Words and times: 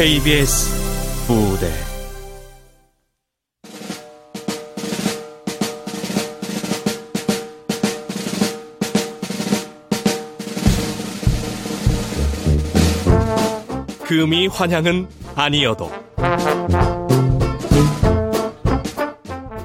KBS 0.00 1.28
무대. 1.28 1.70
금이 14.04 14.46
환향은 14.46 15.06
아니어도 15.34 15.90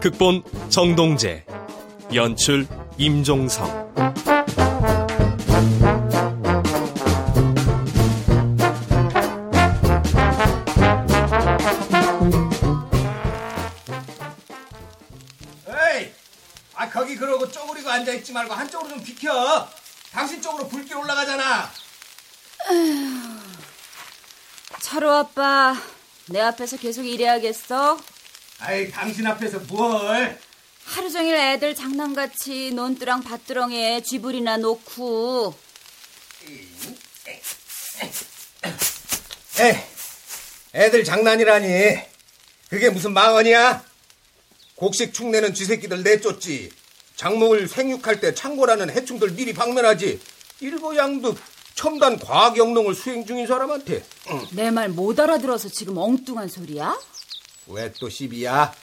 극본 0.01 0.43
정동재 0.67 1.45
연출 2.13 2.67
임종성 2.97 3.84
있지 18.15 18.31
말고 18.31 18.53
한쪽으로 18.53 18.89
좀 18.89 19.03
비켜. 19.03 19.69
당신 20.11 20.41
쪽으로 20.41 20.67
불길 20.67 20.95
올라가잖아. 20.95 21.71
철호 24.81 25.11
아빠, 25.11 25.75
내 26.27 26.39
앞에서 26.41 26.77
계속 26.77 27.03
일해야겠어? 27.03 27.99
아이 28.59 28.89
당신 28.89 29.27
앞에서 29.27 29.59
뭘. 29.59 30.39
하루 30.85 31.11
종일 31.11 31.35
애들 31.35 31.75
장난같이 31.75 32.71
논두랑 32.71 33.23
밭두렁에 33.23 34.03
쥐불이나 34.03 34.57
놓고. 34.57 35.55
에이 39.59 39.75
애들 40.73 41.03
장난이라니. 41.03 41.99
그게 42.69 42.89
무슨 42.89 43.13
망언이야? 43.13 43.83
곡식 44.75 45.13
축내는 45.13 45.53
쥐새끼들 45.53 46.03
내쫓지 46.03 46.71
작목을 47.15 47.67
생육할 47.67 48.19
때 48.19 48.33
창고라는 48.33 48.89
해충들 48.89 49.31
미리 49.31 49.53
방면하지 49.53 50.19
일거양득 50.59 51.37
첨단 51.75 52.17
과학 52.19 52.57
영농을 52.57 52.95
수행 52.95 53.25
중인 53.25 53.47
사람한테 53.47 54.03
내말 54.51 54.89
못 54.89 55.19
알아들어서 55.19 55.69
지금 55.69 55.97
엉뚱한 55.97 56.47
소리야? 56.47 56.97
왜 57.67 57.91
또 57.99 58.09
시비야 58.09 58.73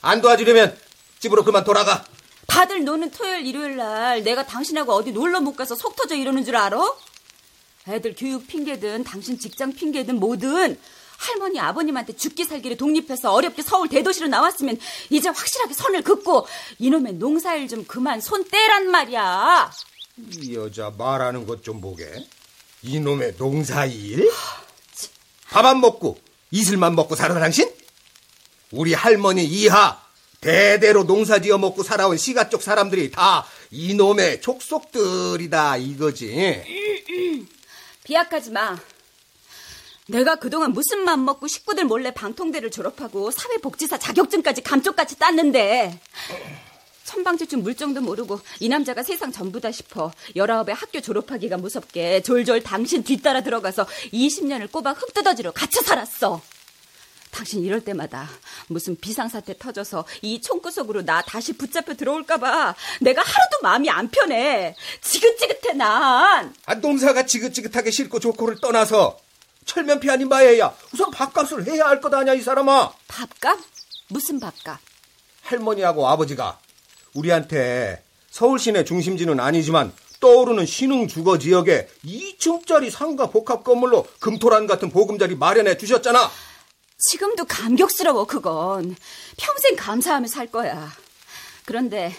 안 0.00 0.20
도와주려면 0.20 0.76
집으로 1.20 1.44
그만 1.44 1.64
돌아가 1.64 2.04
다들 2.46 2.84
노는 2.84 3.10
토요일 3.10 3.46
일요일 3.46 3.76
날 3.76 4.22
내가 4.24 4.44
당신하고 4.46 4.92
어디 4.92 5.12
놀러 5.12 5.40
못 5.40 5.54
가서 5.54 5.74
속 5.74 5.94
터져 5.96 6.14
이러는 6.16 6.44
줄 6.44 6.56
알아? 6.56 6.80
애들 7.88 8.14
교육 8.16 8.46
핑계든 8.46 9.04
당신 9.04 9.38
직장 9.38 9.72
핑계든 9.72 10.18
뭐든 10.20 10.78
할머니 11.22 11.60
아버님한테 11.60 12.14
죽기 12.16 12.44
살기를 12.44 12.76
독립해서 12.76 13.32
어렵게 13.32 13.62
서울 13.62 13.88
대도시로 13.88 14.26
나왔으면 14.26 14.76
이제 15.10 15.28
확실하게 15.28 15.72
선을 15.74 16.02
긋고 16.02 16.46
이놈의 16.78 17.14
농사일 17.14 17.68
좀 17.68 17.84
그만 17.84 18.20
손 18.20 18.44
떼란 18.48 18.90
말이야. 18.90 19.70
이 20.40 20.54
여자 20.54 20.92
말하는 20.96 21.46
것 21.46 21.62
좀 21.62 21.80
보게. 21.80 22.06
이놈의 22.82 23.34
농사일? 23.38 24.28
밥 25.50 25.64
안 25.64 25.80
먹고 25.80 26.18
이슬만 26.50 26.96
먹고 26.96 27.14
살아 27.14 27.38
당신? 27.38 27.70
우리 28.72 28.92
할머니 28.94 29.44
이하 29.44 30.02
대대로 30.40 31.04
농사 31.04 31.38
지어 31.40 31.56
먹고 31.58 31.82
살아온 31.84 32.16
시가 32.16 32.48
쪽 32.48 32.62
사람들이 32.62 33.12
다 33.12 33.46
이놈의 33.70 34.40
족속들이다 34.40 35.76
이거지. 35.76 37.46
비약하지 38.04 38.50
마. 38.50 38.76
내가 40.12 40.36
그동안 40.36 40.72
무슨 40.72 41.04
맘 41.04 41.24
먹고 41.24 41.48
식구들 41.48 41.84
몰래 41.84 42.12
방통대를 42.12 42.70
졸업하고 42.70 43.30
사회복지사 43.30 43.98
자격증까지 43.98 44.62
감쪽같이 44.62 45.18
땄는데 45.18 45.98
천방지축 47.04 47.60
물정도 47.60 48.02
모르고 48.02 48.38
이 48.60 48.68
남자가 48.68 49.02
세상 49.02 49.32
전부다 49.32 49.72
싶어 49.72 50.12
열아홉에 50.36 50.72
학교 50.72 51.00
졸업하기가 51.00 51.56
무섭게 51.56 52.20
졸졸 52.22 52.62
당신 52.62 53.02
뒤따라 53.02 53.40
들어가서 53.40 53.86
20년을 54.12 54.70
꼬박 54.70 55.00
흙두더지로 55.00 55.52
갇혀 55.52 55.80
살았어. 55.80 56.42
당신 57.30 57.64
이럴 57.64 57.80
때마다 57.80 58.28
무슨 58.66 58.94
비상사태 58.94 59.56
터져서 59.58 60.04
이 60.20 60.42
총구석으로 60.42 61.06
나 61.06 61.22
다시 61.22 61.54
붙잡혀 61.54 61.94
들어올까봐 61.94 62.74
내가 63.00 63.22
하루도 63.22 63.62
마음이 63.62 63.88
안 63.88 64.10
편해. 64.10 64.76
지긋지긋해 65.00 65.72
난. 65.74 66.54
아, 66.66 66.74
농사가 66.74 67.24
지긋지긋하게 67.24 67.90
싫고 67.90 68.20
좋고를 68.20 68.58
떠나서 68.60 69.16
철면피 69.64 70.10
아닌 70.10 70.28
바에야 70.28 70.74
우선 70.92 71.10
밥값을 71.10 71.66
해야 71.66 71.86
할 71.86 72.00
것 72.00 72.12
아냐 72.12 72.34
이 72.34 72.40
사람아. 72.40 72.92
밥값? 73.08 73.58
무슨 74.08 74.40
밥값? 74.40 74.78
할머니하고 75.42 76.06
아버지가 76.08 76.58
우리한테 77.14 78.02
서울 78.30 78.58
시내 78.58 78.84
중심지는 78.84 79.38
아니지만 79.40 79.92
떠오르는 80.20 80.66
신흥 80.66 81.08
주거 81.08 81.38
지역에 81.38 81.88
2층짜리 82.04 82.90
상가 82.90 83.26
복합 83.26 83.64
건물로 83.64 84.06
금토란 84.20 84.66
같은 84.66 84.90
보금자리 84.90 85.34
마련해 85.34 85.76
주셨잖아. 85.76 86.30
지금도 86.98 87.44
감격스러워 87.46 88.26
그건 88.26 88.94
평생 89.36 89.74
감사하며 89.76 90.28
살 90.28 90.46
거야 90.46 90.92
그런데 91.64 92.14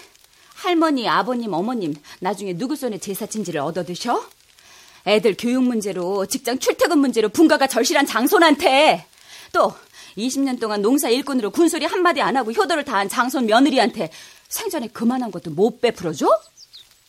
할머니 0.56 1.08
아버님 1.08 1.54
어머님 1.54 1.96
나중에 2.20 2.54
누구 2.58 2.76
손에 2.76 2.98
제사친지를 2.98 3.62
얻어 3.62 3.86
드셔? 3.86 4.22
애들 5.06 5.36
교육 5.38 5.64
문제로 5.64 6.26
직장 6.26 6.60
출퇴근 6.60 6.98
문제로 7.00 7.30
분가가 7.30 7.68
절실한 7.68 8.06
장손한테 8.06 9.06
또 9.52 9.74
20년 10.18 10.60
동안 10.60 10.82
농사 10.82 11.10
일꾼으로 11.10 11.52
군소리 11.52 11.86
한마디 11.86 12.22
안 12.22 12.38
하고 12.38 12.52
효도를 12.52 12.86
다한 12.86 13.10
장손 13.10 13.46
며느리한테 13.46 14.10
생전에 14.48 14.88
그만한 14.88 15.32
것도 15.32 15.52
못 15.52 15.82
베풀어줘? 15.82 16.28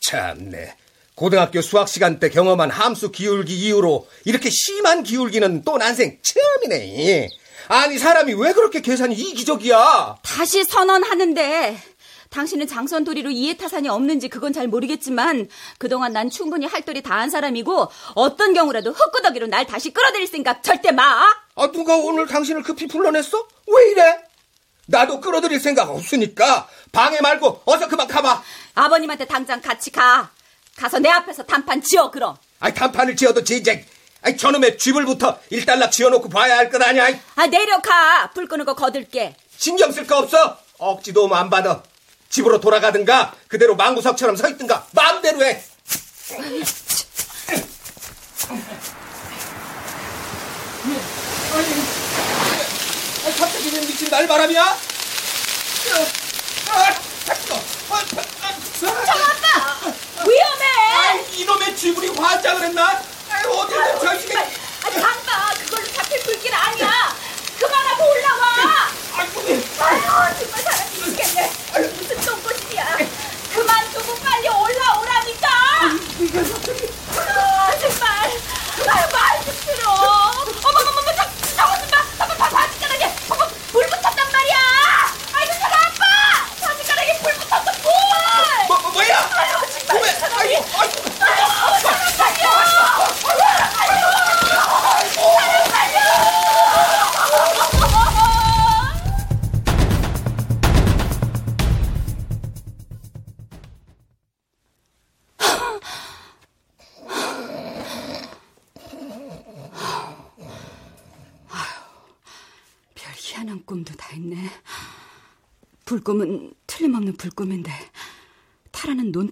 참네. 0.00 0.74
고등학교 1.14 1.60
수학 1.60 1.88
시간 1.88 2.18
때 2.18 2.28
경험한 2.28 2.70
함수 2.70 3.12
기울기 3.12 3.56
이후로 3.56 4.08
이렇게 4.24 4.50
심한 4.50 5.02
기울기는 5.02 5.62
또 5.62 5.78
난생 5.78 6.18
처음이네. 6.22 7.28
아니 7.68 7.98
사람이 7.98 8.34
왜 8.34 8.52
그렇게 8.52 8.80
계산이 8.80 9.14
이기적이야? 9.14 10.18
다시 10.22 10.64
선언하는데 10.64 11.78
당신은 12.34 12.66
장선 12.66 13.04
도리로 13.04 13.30
이해타산이 13.30 13.88
없는지 13.88 14.28
그건 14.28 14.52
잘 14.52 14.66
모르겠지만 14.66 15.48
그동안 15.78 16.12
난 16.12 16.28
충분히 16.30 16.66
할 16.66 16.82
도리 16.82 17.00
다 17.00 17.14
한 17.14 17.30
사람이고 17.30 17.88
어떤 18.16 18.52
경우라도 18.54 18.90
흙구덕이로 18.90 19.46
날 19.46 19.66
다시 19.66 19.92
끌어들일 19.92 20.26
생각 20.26 20.64
절대 20.64 20.90
마. 20.90 21.28
아 21.54 21.70
누가 21.70 21.94
오늘 21.94 22.26
당신을 22.26 22.64
급히 22.64 22.88
불러냈어? 22.88 23.46
왜 23.68 23.90
이래? 23.92 24.18
나도 24.86 25.20
끌어들일 25.20 25.60
생각 25.60 25.88
없으니까 25.90 26.66
방해 26.90 27.20
말고 27.20 27.62
어서 27.66 27.86
그만 27.86 28.08
가봐. 28.08 28.42
아버님한테 28.74 29.26
당장 29.26 29.60
같이 29.62 29.92
가. 29.92 30.28
가서 30.76 30.98
내 30.98 31.08
앞에서 31.08 31.44
단판 31.44 31.82
지어 31.82 32.10
그럼. 32.10 32.34
아이 32.58 32.74
단판을 32.74 33.14
지어도 33.14 33.44
진작 33.44 33.78
아이 34.22 34.36
저놈의 34.36 34.76
쥐불부터 34.78 35.38
일단락 35.50 35.92
지어놓고 35.92 36.28
봐야 36.30 36.56
할 36.56 36.68
것 36.68 36.82
아니야. 36.82 37.06
아 37.36 37.46
내려가. 37.46 38.30
불 38.34 38.48
끄는 38.48 38.64
거 38.64 38.74
거들게. 38.74 39.36
신경 39.56 39.92
쓸 39.92 40.04
거 40.04 40.18
없어. 40.18 40.58
억지 40.78 41.12
도움 41.12 41.32
안 41.32 41.48
받아. 41.48 41.84
집으로 42.28 42.60
돌아가든가 42.60 43.34
그대로 43.48 43.76
망구석처럼 43.76 44.36
서 44.36 44.48
있든가 44.48 44.86
마음대로 44.92 45.44
해. 45.44 45.62
아니, 53.24 53.36
갑자기 53.36 53.70
왜 53.74 53.80
미친 53.80 54.08
날바람이야? 54.10 54.62
아, 54.62 54.76
잠깐. 57.24 57.60
아빠 58.84 59.92
위험해. 60.26 60.64
아, 60.94 61.14
이놈의 61.32 61.76
쥐불이 61.76 62.08
환장을 62.10 62.62
했나? 62.64 63.02
아이, 63.30 63.44
어디든 63.44 64.00
저기. 64.00 64.36
아 64.36 64.44
잠깐 64.90 65.54
그걸로 65.58 65.86
잡힐 65.92 66.20
불길 66.22 66.54
아니야. 66.54 67.14
그만하고 67.58 68.04
올라와. 68.10 68.90
아유 69.16 70.34
정말 70.40 70.62
사람 70.62 70.88
미치겠네. 70.92 71.50
무슨 71.96 72.20
똥꼬집이야. 72.20 72.98
그만 73.54 73.92
두고 73.92 74.14
빨리 74.16 74.48
올라오라니까. 74.48 75.48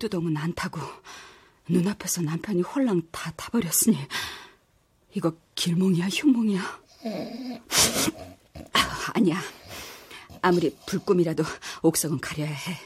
타라는 0.02 0.08
논두덩은 0.08 0.36
안 0.36 0.52
타고 0.54 0.80
눈앞에서 1.68 2.22
남편이 2.22 2.62
홀랑 2.62 3.02
다 3.12 3.32
타버렸으니 3.36 3.96
이거 5.14 5.32
길몽이야 5.54 6.08
흉몽이야? 6.08 6.80
아, 8.72 8.80
아니야. 9.14 9.40
아무리 10.40 10.76
불꿈이라도 10.86 11.44
옥석은 11.82 12.20
가려야 12.20 12.48
해. 12.50 12.78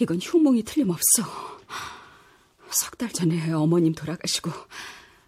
이건 0.00 0.18
흉몽이 0.20 0.64
틀림없어. 0.64 1.22
석 2.70 2.96
달 2.98 3.12
전에 3.12 3.52
어머님 3.52 3.94
돌아가시고 3.94 4.50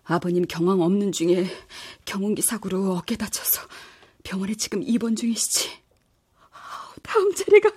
아버님 0.04 0.44
경황 0.48 0.80
없는 0.80 1.12
중에 1.12 1.46
경운기 2.04 2.42
사고로 2.42 2.96
어깨 2.96 3.16
다쳐서 3.16 3.60
병원에 4.24 4.54
지금 4.54 4.82
입원 4.82 5.14
중이시지. 5.14 5.70
다음 7.02 7.32
차례가 7.34 7.70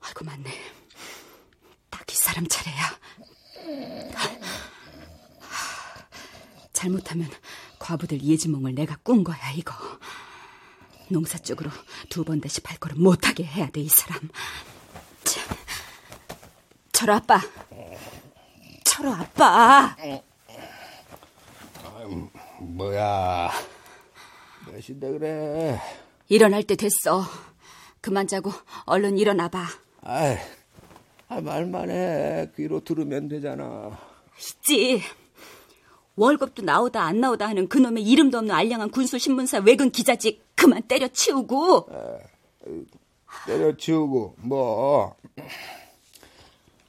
아이고 0.00 0.24
맞네. 0.24 0.75
딱이 2.06 2.16
사람 2.16 2.46
차례야. 2.46 2.98
잘못하면 6.72 7.28
과부들 7.78 8.22
예지몽을 8.22 8.74
내가 8.74 8.96
꾼 9.02 9.24
거야 9.24 9.36
이거. 9.54 9.74
농사 11.08 11.38
쪽으로 11.38 11.70
두 12.08 12.24
번 12.24 12.40
다시 12.40 12.60
발걸음 12.60 13.02
못하게 13.02 13.44
해야 13.44 13.68
돼 13.70 13.80
이 13.80 13.88
사람. 13.88 14.28
참. 15.24 15.44
철호 16.92 17.14
아빠. 17.14 17.40
철호 18.84 19.12
아빠. 19.12 19.96
뭐야? 22.60 23.50
몇인데 24.66 25.10
그래? 25.18 25.80
일어날 26.28 26.62
때 26.62 26.76
됐어. 26.76 27.24
그만 28.00 28.26
자고 28.28 28.52
얼른 28.84 29.18
일어나봐. 29.18 29.66
아이, 30.02 30.38
아, 31.28 31.40
말만 31.40 31.90
해. 31.90 32.50
귀로 32.56 32.80
들으면 32.84 33.28
되잖아. 33.28 33.98
있지. 34.38 35.02
월급도 36.14 36.62
나오다 36.62 37.02
안 37.02 37.20
나오다 37.20 37.46
하는 37.48 37.68
그놈의 37.68 38.02
이름도 38.04 38.38
없는 38.38 38.54
알량한 38.54 38.90
군수 38.90 39.18
신문사 39.18 39.58
외근 39.58 39.90
기자직 39.90 40.46
그만 40.54 40.82
때려치우고. 40.82 41.88
때려치우고 43.46 44.36
뭐 44.38 45.14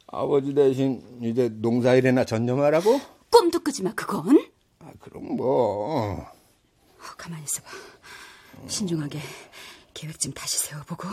아버지 0.08 0.54
대신 0.54 1.04
이제 1.22 1.50
농사일에나 1.50 2.24
전념하라고? 2.24 3.02
꿈도 3.30 3.60
꾸지 3.60 3.84
마 3.84 3.94
그건. 3.94 4.40
아, 4.80 4.92
그럼 5.00 5.36
뭐 5.36 6.20
어, 6.20 6.26
가만히 7.18 7.44
있어봐. 7.44 7.68
신중하게 8.68 9.20
계획 9.94 10.20
좀 10.20 10.32
다시 10.34 10.58
세워보고. 10.60 11.08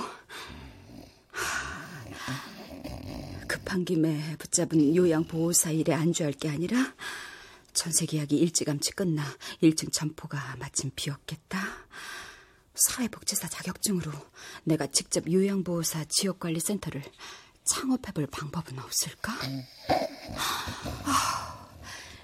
하, 1.33 1.74
급한 3.65 3.85
김에 3.87 4.37
붙잡은 4.37 4.95
요양보호사 4.95 5.71
일에 5.71 5.95
안주할 5.95 6.35
게 6.35 6.51
아니라 6.51 6.77
전세 7.73 8.05
계약이 8.05 8.37
일찌감치 8.37 8.93
끝나 8.93 9.25
1층 9.63 9.91
점포가 9.91 10.57
마침 10.59 10.91
비었겠다. 10.95 11.59
사회복지사 12.75 13.49
자격증으로 13.49 14.13
내가 14.65 14.87
직접 14.87 15.31
요양보호사 15.31 16.05
지역관리센터를 16.11 17.03
창업해볼 17.65 18.27
방법은 18.27 18.79
없을까? 18.79 19.33
아, 21.05 21.69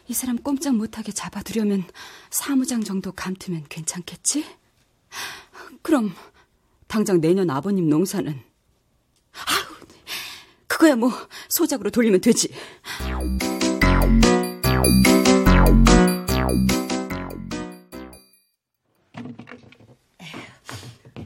이 0.09 0.13
사람 0.13 0.37
꼼짝 0.37 0.77
못하게 0.77 1.11
잡아두려면 1.11 1.85
사무장 2.29 2.85
정도 2.85 3.13
감투면 3.13 3.65
괜찮겠지? 3.71 4.45
그럼 5.81 6.15
당장 6.87 7.21
내년 7.23 7.49
아버님 7.49 7.89
농사는 7.89 8.50
그거야 10.81 10.97
뭐 10.97 11.11
소작으로 11.51 11.91
돌리면 11.91 12.23
되지. 12.23 12.49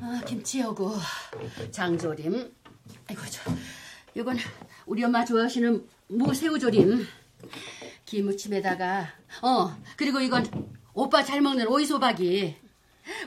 아, 0.00 0.20
김치하고 0.26 0.96
장조림. 1.70 2.52
아이고 3.08 3.22
저 3.30 3.52
이건 4.16 4.38
우리 4.86 5.04
엄마 5.04 5.24
좋아하시는 5.24 5.86
무새우조림. 6.08 7.06
김무침에다가 8.06 9.06
어 9.40 9.76
그리고 9.96 10.18
이건 10.18 10.44
오빠 10.94 11.22
잘 11.22 11.40
먹는 11.40 11.68
오이소박이. 11.68 12.56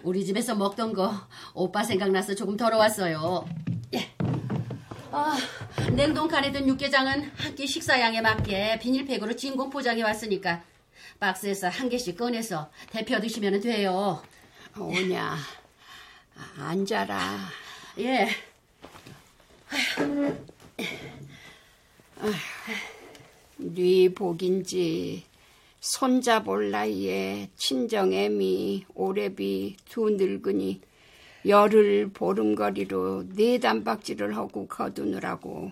우리 0.03 0.25
집에서 0.25 0.55
먹던 0.55 0.91
거 0.91 1.13
오빠 1.53 1.85
생각나서 1.85 2.35
조금 2.35 2.57
덜어왔어요. 2.57 3.47
예. 3.93 4.11
아, 5.09 5.37
냉동 5.95 6.27
칸에 6.27 6.51
든 6.51 6.67
육개장은 6.67 7.31
한 7.37 7.55
끼 7.55 7.65
식사량에 7.65 8.21
맞게 8.21 8.79
비닐팩으로 8.79 9.35
진공 9.35 9.69
포장해 9.69 10.03
왔으니까 10.03 10.63
박스에서 11.19 11.69
한 11.69 11.89
개씩 11.89 12.15
꺼내서 12.17 12.69
데펴 12.91 13.19
드시면 13.19 13.61
돼요. 13.61 14.21
오냐, 14.77 15.37
앉아라. 16.59 17.39
예. 17.99 18.27
네 23.57 24.09
복인지 24.13 25.23
손자볼 25.79 26.71
나이에 26.71 27.49
친정애미 27.55 28.85
오래비 28.93 29.77
두 29.89 30.09
늙은이 30.11 30.81
열흘 31.47 32.09
보름거리로 32.13 33.29
네 33.29 33.59
단박질을 33.59 34.35
하고 34.35 34.67
거두느라고 34.67 35.71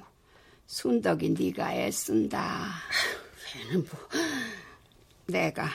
순덕이 0.68 1.36
네가 1.38 1.74
애쓴다. 1.74 2.68
걔는 3.52 3.86
뭐 3.92 4.00
내가 5.28 5.70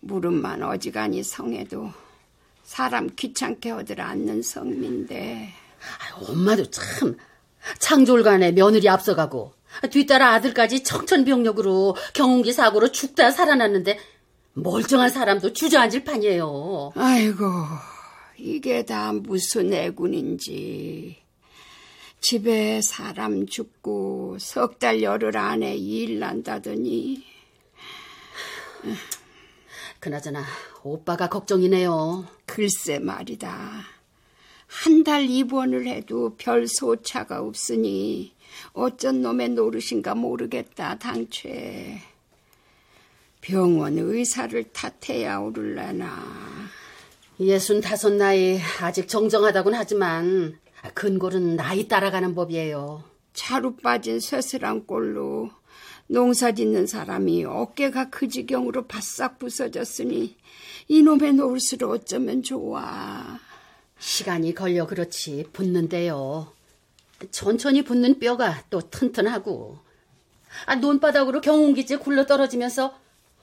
무릎만 0.00 0.62
어지간히 0.62 1.22
성해도 1.22 1.90
사람 2.62 3.08
귀찮게 3.14 3.70
하들 3.70 4.00
않는 4.00 4.42
성민데 4.42 5.52
아유, 6.00 6.24
엄마도 6.28 6.64
참 6.70 7.16
창졸간에 7.78 8.52
며느리 8.52 8.88
앞서가고 8.88 9.52
뒤따라 9.90 10.32
아들까지 10.34 10.82
청천벽력으로 10.82 11.96
경운기 12.12 12.52
사고로 12.52 12.92
죽다 12.92 13.30
살아났는데 13.30 13.98
멀쩡한 14.54 15.10
사람도 15.10 15.52
주저앉을 15.52 16.04
판이에요. 16.04 16.92
아이고 16.94 17.44
이게 18.36 18.84
다 18.84 19.12
무슨 19.12 19.72
애군인지 19.72 21.16
집에 22.20 22.80
사람 22.82 23.46
죽고 23.46 24.38
석 24.40 24.78
달 24.78 25.02
열흘 25.02 25.36
안에 25.36 25.76
일 25.76 26.18
난다더니 26.18 27.22
그나저나 30.00 30.44
오빠가 30.82 31.28
걱정이네요. 31.28 32.26
글쎄 32.46 32.98
말이다. 32.98 33.84
한 34.66 35.04
달 35.04 35.30
입원을 35.30 35.86
해도 35.86 36.34
별 36.36 36.66
소차가 36.66 37.40
없으니 37.40 38.34
어쩐 38.72 39.22
놈의 39.22 39.50
노릇인가 39.50 40.14
모르겠다 40.14 40.98
당최. 40.98 42.00
병원 43.40 43.98
의사를 43.98 44.64
탓해야 44.72 45.38
오를라나. 45.38 46.43
예순 47.40 47.80
다섯 47.80 48.12
나이 48.12 48.60
아직 48.80 49.08
정정하다곤 49.08 49.74
하지만 49.74 50.56
근골은 50.94 51.56
나이 51.56 51.88
따라가는 51.88 52.34
법이에요. 52.34 53.02
차로 53.32 53.76
빠진 53.76 54.20
쇠슬한 54.20 54.86
꼴로 54.86 55.50
농사 56.06 56.52
짓는 56.52 56.86
사람이 56.86 57.44
어깨가 57.44 58.10
그 58.10 58.28
지경으로 58.28 58.86
바싹 58.86 59.40
부서졌으니 59.40 60.36
이놈의 60.86 61.34
노릇을 61.34 61.82
어쩌면 61.84 62.42
좋아. 62.42 63.40
시간이 63.98 64.54
걸려 64.54 64.86
그렇지 64.86 65.46
붙는데요. 65.52 66.52
천천히 67.32 67.82
붙는 67.82 68.20
뼈가 68.20 68.62
또 68.70 68.80
튼튼하고 68.80 69.78
아, 70.66 70.76
논바닥으로 70.76 71.40
경운기째 71.40 71.96
굴러 71.96 72.26
떨어지면서 72.26 72.94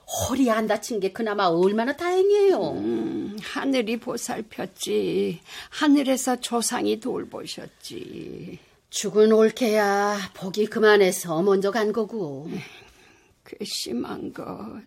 허리 0.06 0.50
안 0.50 0.66
다친 0.66 1.00
게 1.00 1.12
그나마 1.12 1.46
얼마나 1.46 1.96
다행이에요. 1.96 2.72
음, 2.72 3.36
하늘이 3.42 3.98
보살폈지. 3.98 5.40
하늘에서 5.70 6.40
조상이 6.40 7.00
돌보셨지. 7.00 8.58
죽은 8.90 9.32
옳게야 9.32 10.32
복이 10.34 10.66
그만해서 10.66 11.42
먼저 11.42 11.70
간 11.70 11.92
거고. 11.92 12.50
괘씸한 13.44 14.32
것. 14.34 14.82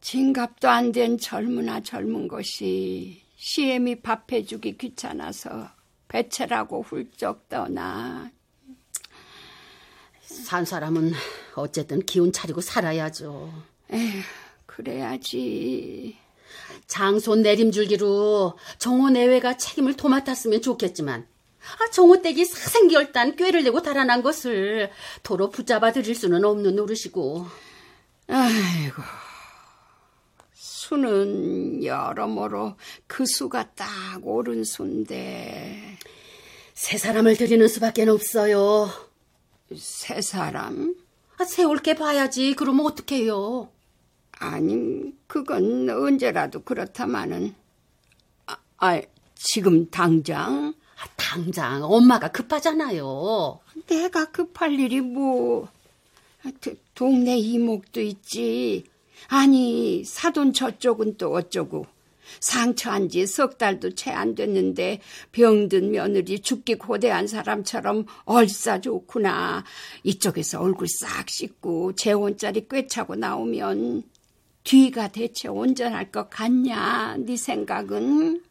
진갑도 0.00 0.68
안 0.68 0.92
된 0.92 1.18
젊으나 1.18 1.80
젊은 1.82 2.28
것이 2.28 3.22
시엠이 3.36 3.96
밥 4.02 4.30
해주기 4.32 4.78
귀찮아서 4.78 5.68
배채라고 6.08 6.82
훌쩍 6.82 7.48
떠나. 7.48 8.30
산 10.42 10.64
사람은 10.64 11.12
어쨌든 11.54 12.00
기운 12.00 12.32
차리고 12.32 12.60
살아야죠. 12.60 13.52
에휴, 13.92 14.22
그래야지. 14.66 16.16
장손 16.86 17.42
내림줄기로 17.42 18.58
정호 18.78 19.10
내외가 19.10 19.56
책임을 19.56 19.94
도맡았으면 19.96 20.62
좋겠지만 20.62 21.26
아, 21.78 21.90
정호 21.90 22.22
댁이 22.22 22.44
사생결단 22.44 23.36
꾀를 23.36 23.64
내고 23.64 23.82
달아난 23.82 24.22
것을 24.22 24.90
도로 25.22 25.50
붙잡아 25.50 25.92
드릴 25.92 26.14
수는 26.14 26.44
없는 26.44 26.76
노릇이고 26.76 27.46
아이고, 28.28 29.02
수는 30.54 31.84
여러모로 31.84 32.76
그 33.06 33.24
수가 33.26 33.72
딱 33.74 33.88
옳은 34.22 34.64
수인데 34.64 35.98
세 36.74 36.98
사람을 36.98 37.36
드리는 37.36 37.66
수밖에 37.66 38.08
없어요. 38.08 39.05
세 39.74 40.20
사람? 40.20 40.94
아, 41.38 41.44
세울 41.44 41.78
게 41.78 41.94
봐야지. 41.94 42.54
그러면 42.54 42.86
어떡해요? 42.86 43.68
아니, 44.38 45.12
그건 45.26 45.88
언제라도 45.90 46.62
그렇다마는. 46.62 47.54
아, 48.46 48.56
아, 48.78 49.00
지금 49.34 49.90
당장? 49.90 50.74
아, 50.98 51.06
당장 51.16 51.84
엄마가 51.84 52.28
급하잖아요. 52.28 53.60
내가 53.86 54.26
급할 54.26 54.78
일이 54.78 55.00
뭐. 55.00 55.68
도, 56.60 56.72
동네 56.94 57.36
이목도 57.36 58.00
있지. 58.00 58.84
아니, 59.28 60.04
사돈 60.04 60.52
저쪽은 60.52 61.16
또 61.16 61.32
어쩌고. 61.32 61.86
상처한 62.40 63.08
지 63.08 63.26
석 63.26 63.58
달도 63.58 63.94
채 63.94 64.10
안 64.10 64.34
됐는데 64.34 65.00
병든 65.32 65.90
며느리 65.92 66.40
죽기 66.40 66.76
고대한 66.76 67.26
사람처럼 67.26 68.06
얼싸 68.24 68.80
좋구나. 68.80 69.64
이쪽에서 70.04 70.60
얼굴 70.60 70.86
싹 70.88 71.28
씻고 71.28 71.94
재혼자리 71.96 72.68
꿰차고 72.68 73.16
나오면 73.16 74.04
뒤가 74.64 75.08
대체 75.08 75.48
온전할 75.48 76.10
것 76.10 76.28
같냐? 76.30 77.16
네 77.18 77.36
생각은? 77.36 78.42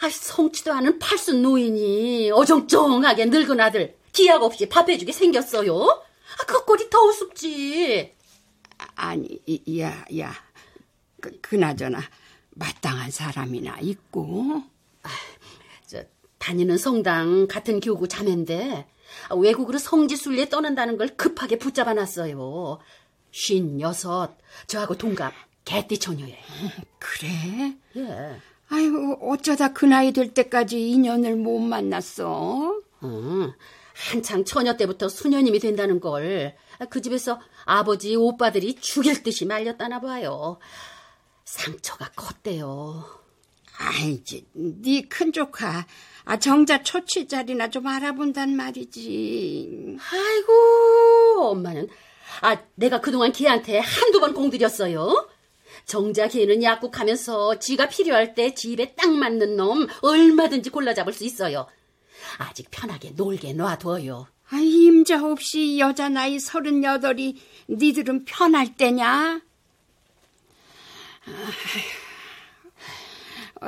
아, 0.00 0.08
성치도 0.10 0.72
않은 0.72 0.98
팔순 0.98 1.42
노인이 1.42 2.30
어정쩡하게 2.32 3.26
늙은 3.26 3.60
아들 3.60 3.96
기약 4.12 4.42
없이 4.42 4.68
밥해주게 4.68 5.12
생겼어요. 5.12 5.74
아, 5.76 6.44
그 6.46 6.64
꼴이 6.64 6.90
더 6.90 7.00
우습지. 7.02 8.12
아니, 8.96 9.40
야, 9.78 10.04
야. 10.18 10.32
그, 11.20 11.30
그나저나 11.40 12.00
마땅한 12.54 13.10
사람이나 13.10 13.78
있고. 13.80 14.62
저 15.86 16.02
다니는 16.38 16.78
성당 16.78 17.46
같은 17.46 17.80
교구 17.80 18.08
자매인데 18.08 18.86
아, 19.28 19.34
외국으로 19.34 19.78
성지 19.78 20.16
순례 20.16 20.48
떠난다는 20.48 20.96
걸 20.96 21.08
급하게 21.16 21.58
붙잡아 21.58 21.94
놨어요. 21.94 22.78
쉰 23.30 23.80
여섯 23.80 24.36
저하고 24.66 24.96
동갑 24.96 25.32
개띠 25.64 25.98
처녀에. 25.98 26.38
그래? 26.98 27.76
예. 27.96 28.40
아이고, 28.68 29.18
어쩌다 29.30 29.72
그 29.72 29.84
나이 29.86 30.12
될 30.12 30.32
때까지 30.32 30.90
인연을 30.90 31.36
못 31.36 31.58
만났어? 31.58 32.80
어, 33.00 33.52
한창 34.10 34.44
처녀 34.44 34.76
때부터 34.76 35.08
수녀님이 35.08 35.58
된다는 35.58 36.00
걸 36.00 36.54
그 36.90 37.00
집에서 37.00 37.40
아버지 37.64 38.16
오빠들이 38.16 38.76
죽일 38.76 39.22
듯이 39.22 39.46
말렸다나 39.46 40.00
봐요. 40.00 40.58
상처가 41.44 42.10
컸대요. 42.16 43.04
아이지, 43.76 44.46
네 44.54 45.02
큰 45.08 45.32
조카. 45.32 45.86
아, 46.24 46.38
정자 46.38 46.82
초치 46.82 47.26
자리나 47.28 47.68
좀 47.70 47.86
알아본단 47.86 48.54
말이지. 48.56 49.96
아이고, 49.98 51.48
엄마는 51.50 51.88
아 52.40 52.56
내가 52.76 53.00
그동안 53.00 53.32
걔한테 53.32 53.78
한두 53.78 54.20
번 54.20 54.32
공들였어요. 54.32 55.28
정자 55.86 56.28
걔는 56.28 56.62
약국하면서 56.62 57.58
지가 57.58 57.88
필요할 57.88 58.34
때 58.34 58.54
집에 58.54 58.94
딱 58.94 59.10
맞는 59.12 59.56
놈 59.56 59.86
얼마든지 60.02 60.70
골라 60.70 60.94
잡을 60.94 61.12
수 61.12 61.24
있어요. 61.24 61.66
아직 62.38 62.68
편하게 62.70 63.10
놀게 63.10 63.52
놔둬요. 63.52 64.26
아, 64.50 64.56
임자 64.58 65.24
없이 65.26 65.78
여자 65.78 66.08
나이 66.08 66.38
서른여덟이 66.38 67.36
니들은 67.68 68.24
편할 68.24 68.76
때냐? 68.76 69.40
아, 71.26 71.32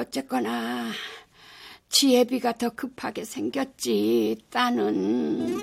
어쨌거나 0.00 0.92
지혜비가 1.88 2.52
더 2.52 2.70
급하게 2.70 3.24
생겼지. 3.24 4.44
따는 4.50 5.62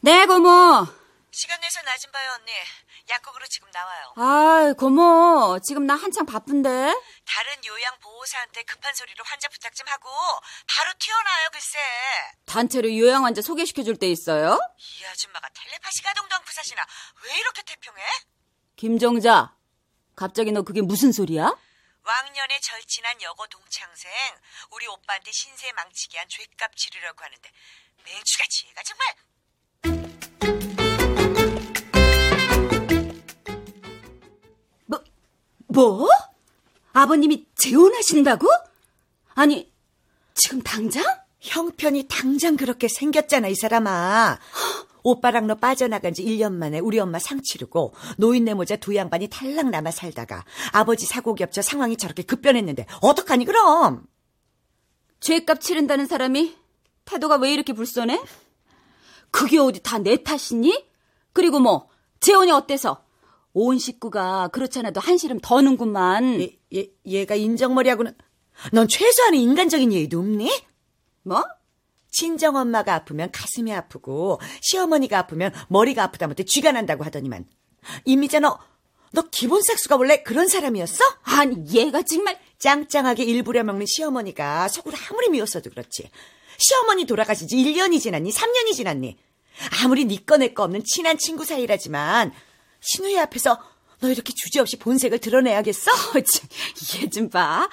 네, 0.00 0.26
고모. 0.26 0.86
시간 1.30 1.60
내서 1.60 1.80
나좀 1.82 2.12
봐요, 2.12 2.30
언니. 2.38 2.52
약국으로 3.08 3.44
지금 3.48 3.70
나와요. 3.70 4.12
아이, 4.16 4.72
고모. 4.74 5.58
지금 5.62 5.86
나 5.86 5.94
한창 5.94 6.24
바쁜데. 6.24 6.68
다른 7.26 7.64
요양보호사한테 7.64 8.62
급한 8.64 8.94
소리로 8.94 9.24
환자 9.24 9.48
부탁 9.48 9.74
좀 9.74 9.86
하고 9.88 10.08
바로 10.66 10.92
튀어나와요, 10.98 11.48
글쎄. 11.52 11.78
단체로 12.46 12.96
요양 12.96 13.24
환자 13.24 13.42
소개시켜줄 13.42 13.98
때 13.98 14.08
있어요? 14.08 14.58
이 14.78 15.04
아줌마가 15.04 15.48
텔레파시 15.54 16.02
가동도 16.02 16.34
않고 16.36 16.50
사시나 16.50 16.82
왜 17.24 17.38
이렇게 17.38 17.62
태평해? 17.62 18.02
김정자. 18.76 19.54
갑자기 20.16 20.52
너 20.52 20.62
그게 20.62 20.80
무슨 20.80 21.12
소리야? 21.12 21.52
왕년에 22.04 22.60
절친한 22.60 23.20
여고 23.22 23.46
동창생 23.46 24.10
우리 24.70 24.86
오빠한테 24.86 25.32
신세 25.32 25.72
망치게 25.72 26.18
한 26.18 26.28
죄값 26.28 26.76
치르려고 26.76 27.24
하는데 27.24 27.50
맹추같이 28.04 28.66
얘가 28.68 28.82
정말 28.82 29.14
뭐? 35.74 36.08
아버님이 36.92 37.46
재혼하신다고? 37.56 38.48
아니, 39.34 39.72
지금 40.34 40.62
당장? 40.62 41.04
형편이 41.40 42.06
당장 42.08 42.56
그렇게 42.56 42.88
생겼잖아, 42.88 43.48
이 43.48 43.54
사람아. 43.54 44.38
오빠랑 45.02 45.46
너 45.46 45.56
빠져나간 45.56 46.14
지 46.14 46.24
1년 46.24 46.52
만에 46.52 46.78
우리 46.78 46.98
엄마 46.98 47.18
상 47.18 47.42
치르고 47.42 47.92
노인네 48.16 48.54
모자 48.54 48.76
두 48.76 48.96
양반이 48.96 49.28
탈락 49.28 49.68
남아 49.68 49.90
살다가 49.90 50.46
아버지 50.72 51.04
사고 51.04 51.34
겹쳐 51.34 51.60
상황이 51.60 51.98
저렇게 51.98 52.22
급변했는데 52.22 52.86
어떡하니 53.02 53.44
그럼? 53.44 54.06
죄값 55.20 55.60
치른다는 55.60 56.06
사람이 56.06 56.56
태도가 57.04 57.36
왜 57.36 57.52
이렇게 57.52 57.74
불선해? 57.74 58.18
그게 59.30 59.58
어디 59.58 59.82
다 59.82 59.98
내 59.98 60.22
탓이니? 60.22 60.86
그리고 61.34 61.60
뭐 61.60 61.90
재혼이 62.20 62.50
어때서? 62.50 63.03
온 63.54 63.78
식구가 63.78 64.48
그렇지 64.48 64.80
않아도 64.80 65.00
한시름 65.00 65.38
더는구만. 65.40 66.40
얘, 66.40 66.58
얘, 66.74 66.90
얘가 67.06 67.36
인정머리하고는 67.36 68.14
넌 68.72 68.88
최소한의 68.88 69.40
인간적인 69.40 69.92
예의도 69.92 70.18
없니? 70.18 70.50
뭐? 71.22 71.42
친정엄마가 72.10 72.94
아프면 72.94 73.30
가슴이 73.32 73.72
아프고 73.72 74.40
시어머니가 74.60 75.18
아프면 75.18 75.52
머리가 75.68 76.04
아프다못해 76.04 76.44
쥐가 76.44 76.72
난다고 76.72 77.04
하더니만 77.04 77.44
이미자 78.04 78.38
너, 78.40 78.58
너 79.12 79.22
기본 79.30 79.62
삭수가 79.62 79.96
원래 79.96 80.22
그런 80.22 80.46
사람이었어? 80.46 81.02
아니 81.22 81.56
얘가 81.72 82.02
정말 82.02 82.38
짱짱하게 82.58 83.24
일부려 83.24 83.64
먹는 83.64 83.86
시어머니가 83.86 84.68
속으로 84.68 84.96
아무리 85.10 85.28
미웠어도 85.30 85.70
그렇지 85.70 86.08
시어머니 86.56 87.04
돌아가신 87.04 87.48
지 87.48 87.56
1년이 87.56 88.00
지났니 88.00 88.30
3년이 88.30 88.74
지났니 88.74 89.16
아무리 89.82 90.04
니꺼 90.04 90.36
네 90.36 90.48
내꺼 90.48 90.62
없는 90.64 90.82
친한 90.84 91.18
친구 91.18 91.44
사이라지만 91.44 92.32
신우의 92.84 93.18
앞에서 93.20 93.58
너 94.00 94.08
이렇게 94.10 94.32
주저없이 94.34 94.76
본색을 94.78 95.18
드러내야겠어? 95.18 95.90
얘좀 97.02 97.30
봐. 97.30 97.68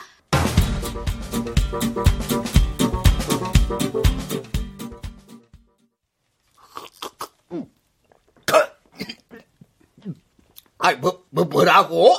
아, 10.79 10.93
뭐, 10.93 11.23
뭐, 11.29 11.45
뭐라고? 11.45 12.15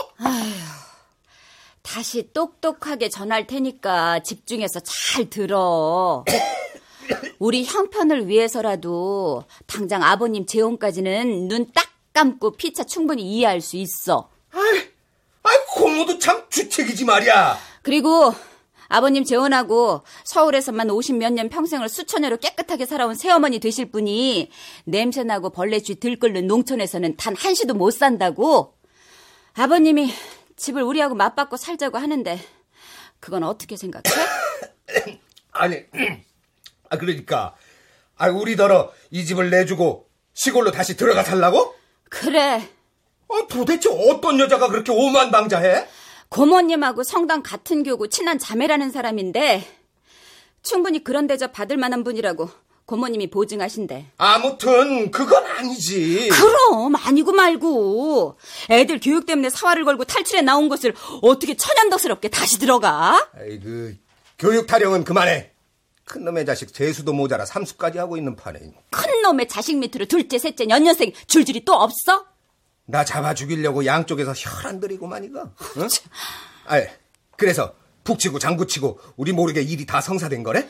다시 1.83 2.33
똑똑하게 2.33 3.09
전할 3.09 3.47
테니까 3.47 4.23
집중해서 4.23 4.81
잘 4.81 5.29
들어. 5.29 6.25
우리 7.39 7.65
형편을 7.65 8.29
위해서라도 8.29 9.45
당장 9.67 10.03
아버님 10.03 10.47
재혼까지는 10.47 11.49
눈 11.49 11.73
딱 11.73 11.92
감고 12.13 12.53
피차 12.53 12.85
충분히 12.85 13.23
이해할 13.23 13.61
수 13.61 13.77
있어. 13.77 14.31
아이, 14.53 14.79
아이, 15.43 15.57
고모도 15.75 16.19
참 16.19 16.45
주책이지 16.51 17.05
말이야. 17.05 17.59
그리고 17.83 18.35
아버님 18.89 19.25
재혼하고 19.25 20.03
서울에서만 20.25 20.89
50몇 20.89 21.33
년 21.33 21.49
평생을 21.49 21.89
수천여로 21.89 22.37
깨끗하게 22.37 22.85
살아온 22.85 23.15
새어머니 23.15 23.59
되실 23.59 23.91
분이 23.91 24.51
냄새나고 24.85 25.51
벌레쥐 25.51 25.95
들끓는 25.95 26.47
농촌에서는 26.47 27.17
단 27.17 27.35
한시도 27.35 27.73
못 27.75 27.91
산다고? 27.93 28.75
아버님이 29.55 30.13
집을 30.57 30.83
우리하고 30.83 31.15
맞받고 31.15 31.57
살자고 31.57 31.97
하는데 31.97 32.39
그건 33.19 33.45
어떻게 33.45 33.77
생각해? 33.77 34.05
아니, 35.53 35.85
아, 36.91 36.99
그러니까. 36.99 37.55
아, 38.17 38.29
우리더러 38.29 38.93
이 39.11 39.25
집을 39.25 39.49
내주고 39.49 40.09
시골로 40.35 40.71
다시 40.71 40.97
들어가 40.97 41.23
살라고? 41.23 41.75
그래. 42.13 42.69
아, 43.29 43.47
도대체 43.49 43.89
어떤 43.91 44.39
여자가 44.39 44.69
그렇게 44.69 44.93
오만방자해? 44.93 45.89
고모님하고 46.29 47.03
성당 47.05 47.43
같은 47.43 47.83
교구 47.83 48.09
친한 48.09 48.39
자매라는 48.39 48.91
사람인데 48.91 49.67
충분히 50.63 51.03
그런 51.03 51.27
대접 51.27 51.53
받을 51.53 51.79
만한 51.79 52.05
분이라고 52.05 52.51
고모님이 52.85 53.31
보증하신대. 53.31 54.07
아무튼 54.19 55.11
그건 55.11 55.45
아니지. 55.47 56.29
그럼 56.31 56.95
아니고 56.97 57.33
말고 57.33 58.37
애들 58.71 59.01
교육 59.01 59.25
때문에 59.25 59.49
사활을 59.49 59.85
걸고 59.87 60.05
탈출해 60.05 60.43
나온 60.43 60.69
곳을 60.69 60.95
어떻게 61.23 61.57
천연덕스럽게 61.57 62.29
다시 62.29 62.59
들어가? 62.59 63.27
아이고, 63.39 63.63
그 63.65 63.97
교육 64.39 64.67
타령은 64.67 65.05
그만해. 65.05 65.52
큰 66.13 66.27
놈의 66.27 66.45
자식 66.45 66.75
재수도 66.75 67.15
모자라 67.15 67.47
삼수까지 67.47 67.97
하고 67.97 68.19
있는 68.19 68.37
판에 68.37 68.59
큰 68.91 69.23
놈의 69.23 69.49
자식 69.49 69.79
밑으로 69.79 70.05
둘째, 70.05 70.39
셋째, 70.39 70.67
연년생 70.69 71.13
줄줄이 71.27 71.65
또 71.65 71.73
없어? 71.73 72.27
나 72.85 73.03
잡아 73.03 73.33
죽이려고 73.33 73.87
양쪽에서 73.87 74.35
혈안 74.37 74.79
들이고만 74.79 75.25
이거. 75.25 75.51
응? 75.79 75.89
아, 76.67 76.83
그래서 77.39 77.75
북치고 78.05 78.41
장구치고 78.41 79.01
우리 79.17 79.33
모르게 79.33 79.63
일이 79.63 79.87
다 79.87 80.03
성사된 80.03 80.43
거래? 80.43 80.69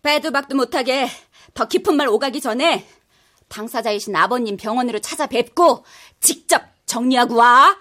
빼도 0.00 0.32
박도 0.32 0.56
못하게 0.56 1.06
더 1.52 1.68
깊은 1.68 1.94
말 1.94 2.08
오가기 2.08 2.40
전에 2.40 2.88
당사자이신 3.48 4.16
아버님 4.16 4.56
병원으로 4.56 5.00
찾아뵙고 5.00 5.84
직접 6.18 6.62
정리하고 6.86 7.34
와. 7.34 7.76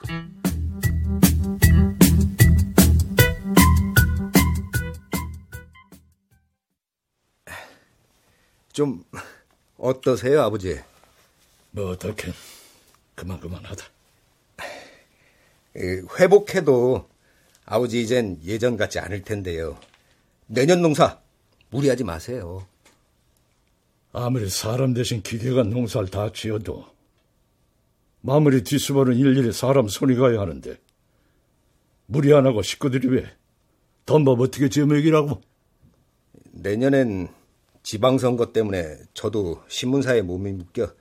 좀 8.74 9.04
어떠세요, 9.78 10.42
아버지? 10.42 10.80
뭐 11.72 11.92
어떻게 11.92 12.32
그만 13.16 13.40
그만하다. 13.40 13.86
에, 15.78 16.02
회복해도 16.20 17.08
아버지 17.66 18.02
이젠 18.02 18.40
예전 18.44 18.78
같지 18.78 19.00
않을 19.00 19.24
텐데요. 19.24 19.78
내년 20.48 20.82
농사 20.82 21.20
무리하지 21.70 22.04
마세요. 22.04 22.68
아무리 24.14 24.50
사람 24.50 24.94
대신 24.94 25.22
기계가 25.22 25.64
농사를 25.64 26.10
다 26.10 26.32
지어도 26.34 26.86
마무리 28.20 28.64
뒷수발은 28.64 29.16
일일이 29.16 29.54
사람 29.54 29.88
손이 29.88 30.16
가야 30.16 30.42
하는데 30.42 30.78
무리 32.08 32.34
안 32.34 32.46
하고 32.46 32.62
식구들이 32.62 33.08
왜 33.08 33.26
덤밥 34.06 34.40
어떻게 34.40 34.68
지어먹이라고? 34.68 35.42
내년엔 36.52 37.30
지방선거 37.84 38.54
때문에 38.54 38.98
저도 39.14 39.64
신문사에 39.68 40.22
몸이 40.22 40.52
묶여 40.54 40.94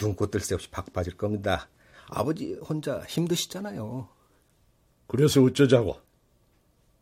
눈꽃 0.00 0.30
뜰 0.30 0.40
새 0.40 0.54
없이 0.54 0.68
바빠질 0.70 1.16
겁니다. 1.16 1.68
아버지 2.08 2.54
혼자 2.54 3.00
힘드시잖아요. 3.08 4.08
그래서 5.06 5.42
어쩌자고? 5.42 5.96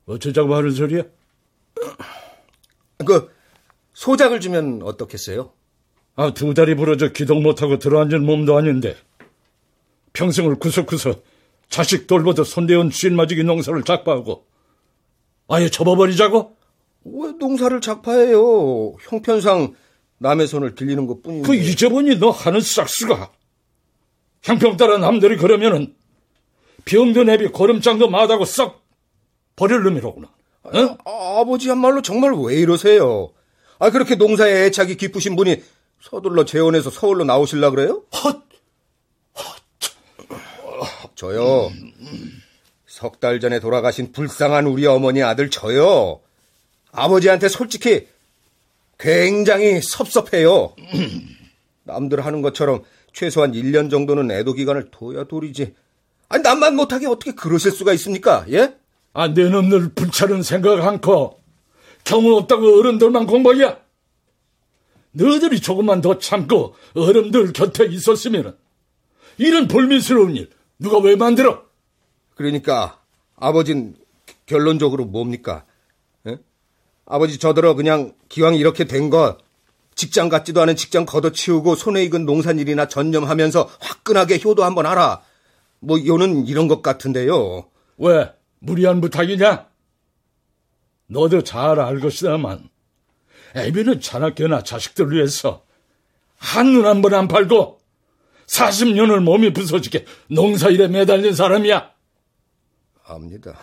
어쩌자고 0.06 0.54
하는 0.54 0.70
소리야? 0.70 1.02
그 3.06 3.30
소작을 3.94 4.40
주면 4.40 4.82
어떻겠어요? 4.82 5.52
아, 6.16 6.32
두 6.32 6.54
다리 6.54 6.74
부러져 6.74 7.08
기동 7.12 7.42
못하고 7.42 7.78
들어앉은 7.78 8.24
몸도 8.24 8.56
아닌데 8.56 8.96
평생을 10.12 10.58
구석구석 10.58 11.24
자식 11.68 12.06
돌보듯 12.06 12.46
손대온 12.46 12.90
쥐인 12.90 13.16
맞이기 13.16 13.42
농사를 13.44 13.82
작파하고 13.82 14.46
아예 15.48 15.68
접어버리자고? 15.68 16.53
왜 17.04 17.32
농사를 17.38 17.80
작파해요? 17.80 18.96
형편상 19.00 19.74
남의 20.18 20.46
손을 20.46 20.74
빌리는 20.74 21.06
것 21.06 21.22
뿐인데. 21.22 21.46
그 21.46 21.54
잊어보니 21.54 22.18
너 22.18 22.30
하는 22.30 22.60
싹수가 22.60 23.30
형평 24.42 24.76
따라 24.76 24.98
남들이 24.98 25.36
그러면은 25.36 25.94
병든 26.84 27.28
애비 27.30 27.48
고름장도 27.48 28.08
마다고 28.08 28.44
썩 28.44 28.82
버릴 29.56 29.82
놈이로구나. 29.82 30.28
응? 30.74 30.96
아, 31.04 31.40
아버지 31.40 31.68
한 31.68 31.78
말로 31.78 32.02
정말 32.02 32.32
왜 32.32 32.56
이러세요? 32.56 33.32
아 33.78 33.90
그렇게 33.90 34.14
농사에 34.14 34.66
애착이 34.66 34.96
깊으신 34.96 35.36
분이 35.36 35.62
서둘러 36.00 36.44
재혼해서 36.44 36.90
서울로 36.90 37.24
나오실라 37.24 37.70
그래요? 37.70 38.02
헛! 38.22 38.44
저요. 41.14 41.70
석달 42.86 43.40
전에 43.40 43.60
돌아가신 43.60 44.12
불쌍한 44.12 44.66
우리 44.66 44.86
어머니 44.86 45.22
아들 45.22 45.48
저요. 45.48 46.20
아버지한테 46.94 47.48
솔직히 47.48 48.06
굉장히 48.98 49.80
섭섭해요. 49.82 50.74
남들 51.84 52.24
하는 52.24 52.40
것처럼 52.40 52.82
최소한 53.12 53.52
1년 53.52 53.90
정도는 53.90 54.30
애도 54.30 54.54
기간을 54.54 54.90
둬야 54.90 55.24
도리지. 55.24 55.74
아니 56.28 56.42
남만 56.42 56.76
못하게 56.76 57.06
어떻게 57.06 57.32
그러실 57.32 57.72
수가 57.72 57.92
있습니까? 57.94 58.46
예? 58.50 58.74
아, 59.12 59.32
내 59.32 59.48
놈들 59.48 59.90
불찰은 59.94 60.42
생각 60.42 60.80
않고 60.80 61.40
경우 62.04 62.36
없다고 62.36 62.78
어른들만 62.78 63.26
공부야. 63.26 63.78
너희들이 65.12 65.60
조금만 65.60 66.00
더 66.00 66.18
참고 66.18 66.74
어른들 66.94 67.52
곁에 67.52 67.86
있었으면 67.86 68.56
이런 69.38 69.68
불미스러운 69.68 70.36
일 70.36 70.50
누가 70.78 70.98
왜 70.98 71.14
만들어? 71.14 71.64
그러니까 72.34 73.00
아버진 73.36 73.94
결론적으로 74.46 75.04
뭡니까? 75.04 75.64
예? 77.10 77.14
아버지 77.14 77.38
저더러 77.38 77.74
그냥 77.74 78.14
기왕 78.28 78.54
이렇게 78.54 78.84
된거 78.84 79.38
직장 79.94 80.28
같지도 80.28 80.60
않은 80.62 80.76
직장 80.76 81.06
걷어치우고 81.06 81.76
손에 81.76 82.02
익은 82.04 82.24
농산일이나 82.26 82.88
전념하면서 82.88 83.70
화끈하게 83.80 84.40
효도 84.44 84.64
한번 84.64 84.86
하라. 84.86 85.22
뭐 85.80 86.04
요는 86.04 86.46
이런 86.46 86.66
것 86.66 86.82
같은데요. 86.82 87.68
왜? 87.98 88.32
무리한 88.58 89.00
부탁이냐? 89.00 89.68
너도 91.06 91.42
잘 91.44 91.78
알 91.78 92.00
것이다만 92.00 92.68
애비는 93.54 94.00
자나깨나 94.00 94.62
자식들 94.64 95.12
위해서 95.12 95.62
한눈 96.38 96.86
한 96.86 97.02
번 97.02 97.14
안 97.14 97.28
팔고 97.28 97.80
40년을 98.46 99.20
몸이 99.20 99.52
부서지게 99.52 100.06
농사일에 100.28 100.88
매달린 100.88 101.34
사람이야. 101.34 101.90
압니다. 103.06 103.56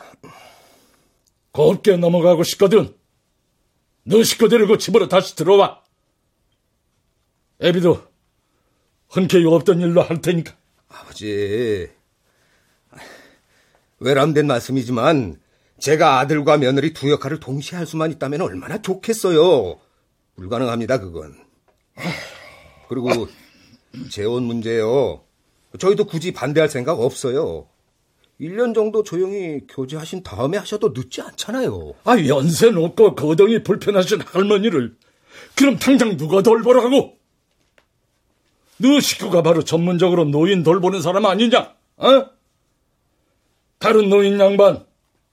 곱게 1.51 1.97
넘어가고 1.97 2.43
싶거든. 2.43 2.95
너 4.03 4.23
식구 4.23 4.49
데리고 4.49 4.77
집으로 4.77 5.07
다시 5.07 5.35
들어와. 5.35 5.81
애비도 7.61 8.01
흔쾌히 9.09 9.45
없던 9.45 9.81
일로 9.81 10.01
할 10.01 10.21
테니까. 10.21 10.55
아버지, 10.89 11.89
외람된 13.99 14.47
말씀이지만 14.47 15.39
제가 15.79 16.19
아들과 16.19 16.57
며느리 16.57 16.93
두 16.93 17.09
역할을 17.09 17.39
동시에 17.39 17.77
할 17.77 17.85
수만 17.85 18.11
있다면 18.11 18.41
얼마나 18.41 18.81
좋겠어요. 18.81 19.79
불가능합니다, 20.35 20.99
그건. 20.99 21.35
그리고 22.89 23.27
재혼 24.09 24.43
문제요. 24.43 25.23
저희도 25.79 26.05
굳이 26.05 26.33
반대할 26.33 26.69
생각 26.69 26.99
없어요. 26.99 27.67
1년 28.41 28.73
정도 28.73 29.03
조용히 29.03 29.61
교제하신 29.69 30.23
다음에 30.23 30.57
하셔도 30.57 30.93
늦지 30.95 31.21
않잖아요. 31.21 31.93
아, 32.03 32.17
연세 32.25 32.71
높고 32.71 33.13
거덩이 33.13 33.61
불편하신 33.61 34.21
할머니를 34.21 34.95
그럼 35.55 35.77
당장 35.77 36.17
누가 36.17 36.41
돌보라고? 36.41 37.17
너 38.77 38.99
식구가 38.99 39.43
바로 39.43 39.63
전문적으로 39.63 40.25
노인 40.25 40.63
돌보는 40.63 41.01
사람 41.01 41.25
아니냐? 41.27 41.75
어? 41.97 42.25
다른 43.77 44.09
노인 44.09 44.39
양반 44.39 44.85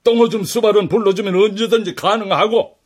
똥오줌 0.03 0.43
수발은 0.43 0.87
불러주면 0.87 1.35
언제든지 1.35 1.95
가능하고 1.95 2.77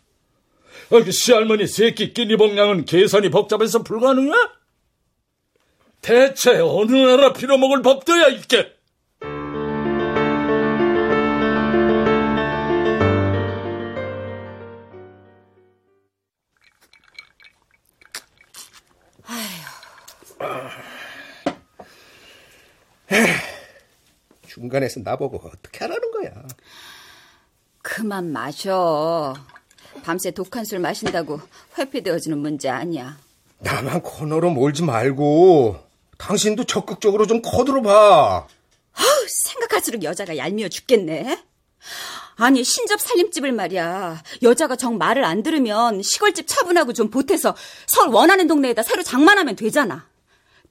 어, 0.89 1.03
그 1.03 1.11
시할머니 1.11 1.67
새끼 1.67 2.13
끼니 2.13 2.37
복량은 2.37 2.85
계산이 2.85 3.29
복잡해서 3.29 3.83
불가능해? 3.83 4.31
대체 6.01 6.59
어느 6.59 6.91
나라 6.91 7.33
빌어먹을 7.33 7.81
법도야 7.81 8.27
이게? 8.29 8.73
중간에서 24.47 24.99
나보고 25.01 25.41
어떻게 25.47 25.79
하라는 25.79 26.11
거야. 26.11 26.31
그만 27.81 28.31
마셔. 28.31 29.33
밤새 30.03 30.31
독한 30.31 30.65
술 30.65 30.79
마신다고 30.79 31.39
회피되어지는 31.77 32.37
문제 32.37 32.69
아니야. 32.69 33.17
나만 33.59 34.01
코너로 34.01 34.49
몰지 34.51 34.83
말고 34.83 35.79
당신도 36.17 36.65
적극적으로 36.65 37.27
좀 37.27 37.41
거들어봐. 37.41 38.47
아우, 38.95 39.27
생각할수록 39.45 40.03
여자가 40.03 40.37
얄미워 40.37 40.69
죽겠네. 40.69 41.43
아니 42.35 42.63
신접 42.63 42.99
살림집을 42.99 43.51
말이야 43.51 44.23
여자가 44.41 44.75
정 44.75 44.97
말을 44.97 45.23
안 45.23 45.43
들으면 45.43 46.01
시골집 46.01 46.47
처분하고 46.47 46.93
좀 46.93 47.09
보태서 47.09 47.55
서울 47.85 48.09
원하는 48.09 48.47
동네에다 48.47 48.81
새로 48.81 49.03
장만하면 49.03 49.55
되잖아 49.55 50.07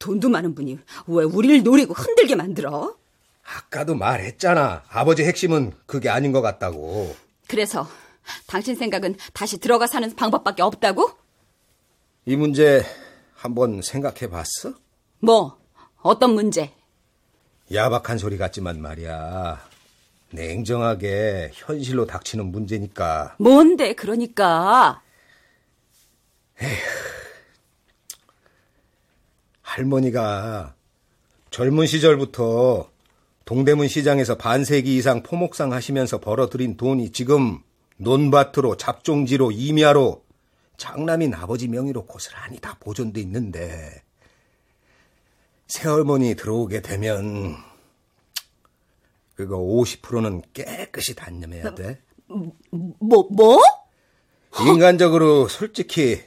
돈도 0.02 0.28
많은 0.28 0.56
분이 0.56 0.78
왜 1.06 1.24
우리를 1.24 1.62
노리고 1.62 1.94
흔들게 1.94 2.34
만들어 2.34 2.96
아까도 3.44 3.94
말했잖아. 3.94 4.82
아버지 4.88 5.22
핵심은 5.24 5.72
그게 5.86 6.08
아닌 6.08 6.32
것 6.32 6.42
같다고. 6.42 7.14
그래서 7.48 7.88
당신 8.46 8.74
생각은 8.74 9.16
다시 9.32 9.58
들어가 9.58 9.86
사는 9.86 10.14
방법밖에 10.14 10.62
없다고? 10.62 11.10
이 12.24 12.36
문제 12.36 12.84
한번 13.34 13.80
생각해 13.82 14.28
봤어? 14.28 14.74
뭐 15.20 15.58
어떤 16.00 16.34
문제? 16.34 16.72
야박한 17.72 18.18
소리 18.18 18.38
같지만 18.38 18.80
말이야. 18.80 19.60
냉정하게 20.30 21.50
현실로 21.52 22.06
닥치는 22.06 22.46
문제니까. 22.46 23.36
뭔데 23.38 23.94
그러니까 23.94 25.02
할머니가 29.72 30.74
젊은 31.50 31.86
시절부터 31.86 32.90
동대문 33.46 33.88
시장에서 33.88 34.36
반세기 34.36 34.94
이상 34.96 35.22
포목상 35.22 35.72
하시면서 35.72 36.20
벌어들인 36.20 36.76
돈이 36.76 37.10
지금 37.10 37.58
논밭으로 37.96 38.76
잡종지로 38.76 39.50
임야로 39.50 40.24
장남인 40.76 41.32
아버지 41.32 41.68
명의로 41.68 42.04
고스란히 42.04 42.58
다 42.60 42.76
보존돼 42.80 43.22
있는데 43.22 44.02
새할머니 45.68 46.34
들어오게 46.34 46.82
되면 46.82 47.56
그거 49.34 49.56
50%는 49.56 50.42
깨끗이 50.52 51.14
단념해야 51.14 51.74
돼. 51.74 51.98
뭐 52.28 53.26
뭐? 53.30 53.58
인간적으로 54.66 55.48
솔직히 55.48 56.20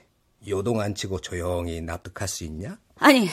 요동 0.47 0.79
안 0.81 0.95
치고 0.95 1.19
조용히 1.21 1.81
납득할 1.81 2.27
수 2.27 2.43
있냐? 2.43 2.79
아니 2.99 3.29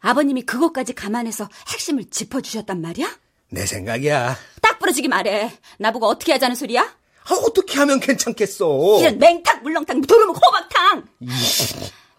아버님이 0.00 0.42
그것까지 0.42 0.92
감안해서 0.94 1.48
핵심을 1.72 2.04
짚어주셨단 2.10 2.80
말이야? 2.80 3.08
내 3.50 3.66
생각이야. 3.66 4.36
딱 4.62 4.78
부러지기 4.78 5.08
말해 5.08 5.50
나보고 5.78 6.06
어떻게 6.06 6.32
하자는 6.32 6.54
소리야? 6.56 6.82
아, 6.82 7.34
어떻게 7.34 7.78
하면 7.78 8.00
괜찮겠어? 8.00 8.98
이런 9.00 9.18
맹탕 9.18 9.62
물렁탕 9.62 10.00
도루묵 10.02 10.36
호박탕 10.36 11.06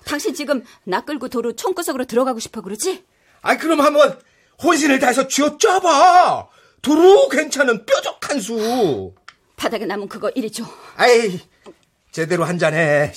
당신 0.06 0.34
지금 0.34 0.64
나 0.84 1.02
끌고 1.02 1.30
도로 1.30 1.56
총구석으로 1.56 2.06
들어가고 2.06 2.40
싶어 2.40 2.62
그러지? 2.62 3.04
아, 3.42 3.58
그럼 3.58 3.82
한번 3.82 4.20
혼신을 4.62 5.00
다해서 5.00 5.28
쥐어짜봐. 5.28 6.48
두루 6.82 7.30
괜찮은 7.30 7.86
뾰족한 7.86 8.42
수. 8.42 9.14
바닥에 9.56 9.86
남은 9.86 10.08
그거 10.10 10.30
이리 10.36 10.52
줘 10.52 10.66
아이, 10.96 11.40
제대로 12.12 12.44
한 12.44 12.58
잔해. 12.58 13.14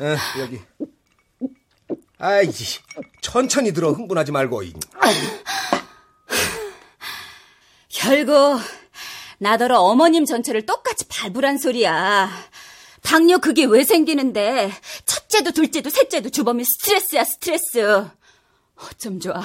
어, 0.00 0.40
여기. 0.40 0.60
아이, 2.18 2.48
천천히 3.20 3.72
들어 3.72 3.92
흥분하지 3.92 4.32
말고. 4.32 4.62
결국 7.88 8.60
나더러 9.38 9.80
어머님 9.80 10.24
전체를 10.24 10.66
똑같이 10.66 11.06
밟으란 11.08 11.58
소리야. 11.58 12.30
당뇨 13.02 13.38
그게 13.38 13.64
왜 13.64 13.82
생기는데 13.82 14.72
첫째도 15.04 15.50
둘째도 15.50 15.90
셋째도 15.90 16.30
주범이 16.30 16.64
스트레스야 16.64 17.24
스트레스. 17.24 18.06
어쩜 18.76 19.18
좋아. 19.20 19.42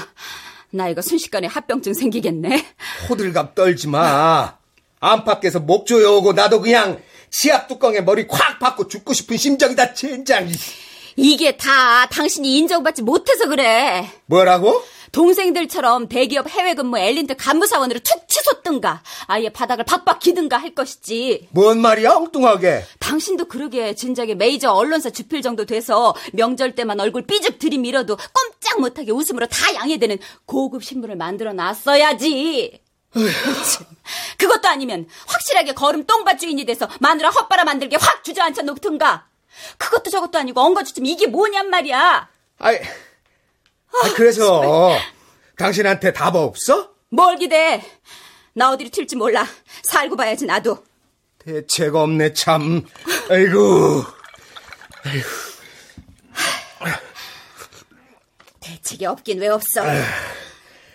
나 0.69 0.87
이거 0.89 1.01
순식간에 1.01 1.47
합병증 1.47 1.93
생기겠네. 1.93 2.63
호들갑 3.09 3.55
떨지 3.55 3.87
마. 3.87 4.57
안팎에서 4.99 5.59
목 5.59 5.85
조여오고 5.87 6.33
나도 6.33 6.61
그냥 6.61 7.01
치약 7.29 7.67
뚜껑에 7.67 8.01
머리 8.01 8.27
콱 8.27 8.59
박고 8.59 8.87
죽고 8.87 9.13
싶은 9.13 9.37
심정이다, 9.37 9.93
젠장. 9.93 10.49
이게 11.15 11.57
다 11.57 12.07
당신이 12.07 12.57
인정받지 12.57 13.01
못해서 13.01 13.47
그래. 13.47 14.07
뭐라고? 14.27 14.83
동생들처럼 15.11 16.09
대기업 16.09 16.49
해외 16.49 16.73
근무 16.73 16.99
엘린트 16.99 17.37
간부사원으로 17.37 17.99
툭 18.01 18.27
치솟든가 18.27 19.01
아예 19.25 19.49
바닥을 19.49 19.85
박박 19.85 20.19
기든가 20.19 20.57
할 20.57 20.75
것이지. 20.75 21.47
뭔 21.51 21.81
말이야, 21.81 22.11
엉뚱하게. 22.11 22.83
당신도 22.99 23.45
그러게 23.45 23.95
진작에 23.95 24.35
메이저 24.35 24.71
언론사 24.71 25.09
주필 25.09 25.41
정도 25.41 25.65
돼서 25.65 26.13
명절 26.33 26.75
때만 26.75 26.99
얼굴 26.99 27.25
삐죽 27.25 27.57
들이밀어도 27.57 28.15
꼼짝 28.15 28.79
못하게 28.81 29.11
웃음으로 29.11 29.47
다 29.47 29.73
양해되는 29.73 30.19
고급 30.45 30.83
신문을 30.83 31.15
만들어 31.15 31.53
놨어야지. 31.53 32.81
그것도 34.37 34.67
아니면 34.67 35.07
확실하게 35.25 35.73
거름 35.73 36.05
똥밭 36.05 36.39
주인이 36.39 36.65
돼서 36.65 36.87
마누라 36.99 37.29
헛바라 37.29 37.63
만들게 37.63 37.97
확 37.99 38.23
주저앉혀 38.23 38.61
놓든가. 38.63 39.27
그것도 39.77 40.11
저것도 40.11 40.37
아니고 40.37 40.61
엉거주춤 40.61 41.05
이게 41.05 41.27
뭐냔 41.27 41.69
말이야. 41.69 42.29
아이, 42.59 42.75
아, 42.77 44.13
그래서 44.15 44.97
당신한테 45.57 46.13
답 46.13 46.35
없어? 46.35 46.91
뭘 47.09 47.37
기대? 47.37 47.83
나 48.53 48.71
어디로 48.71 48.89
튈지 48.89 49.15
몰라. 49.15 49.47
살고 49.83 50.15
봐야지 50.15 50.45
나도. 50.45 50.83
대책 51.39 51.95
없네 51.95 52.33
참. 52.33 52.85
아이고. 53.29 54.03
대책이 58.59 59.05
없긴 59.05 59.39
왜 59.39 59.47
없어. 59.47 59.81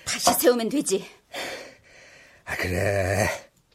다시 0.05 0.33
세우면 0.41 0.69
되지. 0.69 1.09
아, 2.53 2.57
그래. 2.57 3.29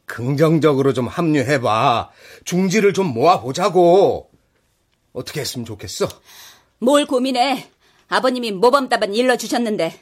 긍정적으로 0.06 0.92
좀 0.92 1.08
합류해봐. 1.08 2.10
중지를 2.44 2.92
좀 2.94 3.06
모아보자고. 3.06 4.30
어떻게 5.12 5.40
했으면 5.40 5.64
좋겠어? 5.66 6.08
뭘 6.78 7.04
고민해. 7.06 7.68
아버님이 8.08 8.52
모범답안 8.52 9.14
일러주셨는데. 9.14 10.00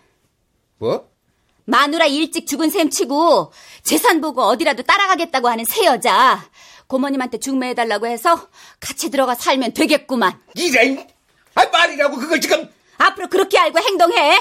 뭐? 0.78 1.08
마누라 1.64 2.04
일찍 2.06 2.46
죽은 2.46 2.68
셈 2.70 2.90
치고 2.90 3.52
재산 3.82 4.20
보고 4.20 4.42
어디라도 4.42 4.82
따라가겠다고 4.82 5.48
하는 5.48 5.64
새 5.64 5.86
여자. 5.86 6.48
고모님한테 6.86 7.38
중매해달라고 7.38 8.06
해서 8.06 8.48
같이 8.78 9.10
들어가 9.10 9.34
살면 9.34 9.72
되겠구만. 9.72 10.38
이래! 10.54 11.06
아, 11.54 11.64
말이라고 11.64 12.16
그걸 12.18 12.40
지금! 12.40 12.68
앞으로 12.98 13.28
그렇게 13.28 13.58
알고 13.58 13.78
행동해. 13.78 14.38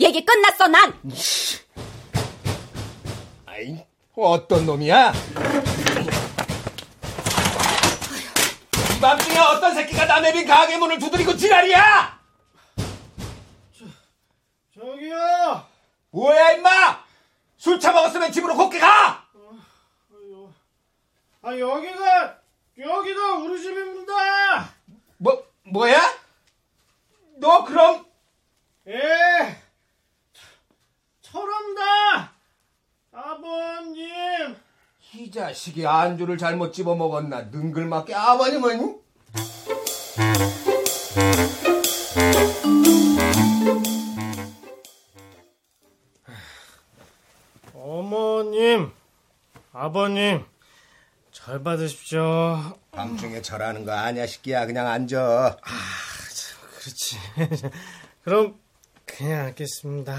얘기 0.00 0.24
끝났어, 0.26 0.66
난. 0.66 0.92
어떤 4.24 4.64
놈이야? 4.64 5.12
이 8.96 9.00
밤중에 9.00 9.38
어떤 9.38 9.74
새끼가 9.74 10.06
남의 10.06 10.32
빈 10.32 10.46
가게 10.46 10.78
문을 10.78 10.98
두드리고 10.98 11.36
지랄이야! 11.36 12.18
저기요! 14.74 15.66
뭐야, 16.10 16.52
임마! 16.52 17.04
술 17.58 17.78
처먹었으면 17.78 18.32
집으로 18.32 18.56
곱게 18.56 18.78
가! 18.78 19.26
아, 21.42 21.58
여기가, 21.58 22.38
여기가 22.78 23.34
우리 23.34 23.60
집입니다! 23.60 24.74
뭐, 25.18 25.46
뭐야? 25.64 26.00
너 27.36 27.64
그럼, 27.64 28.06
예! 28.88 29.62
철원다! 31.20 32.35
아버님! 33.16 34.54
이 35.14 35.30
자식이 35.30 35.86
안주를 35.86 36.36
잘못 36.36 36.72
집어먹었나, 36.72 37.44
능글맞게 37.50 38.14
아버님은? 38.14 39.00
어머님, 47.72 48.92
아버님, 49.72 50.44
잘 51.32 51.62
받으십시오. 51.62 52.78
밤중에 52.92 53.40
절하는 53.40 53.86
거 53.86 53.92
아니야, 53.92 54.26
새끼야. 54.26 54.66
그냥 54.66 54.88
앉아. 54.88 55.56
그렇지. 56.80 57.16
그럼, 58.24 58.60
그냥 59.06 59.46
앉겠습니다. 59.46 60.14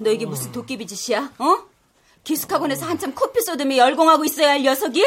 너 0.00 0.10
이게 0.10 0.24
무슨 0.26 0.50
도깨비 0.52 0.86
짓이야? 0.86 1.32
어? 1.38 1.58
기숙학원에서 2.24 2.86
한참 2.86 3.14
코피 3.14 3.40
쏟으며 3.42 3.76
열공하고 3.76 4.24
있어야 4.24 4.50
할 4.50 4.62
녀석이? 4.62 5.04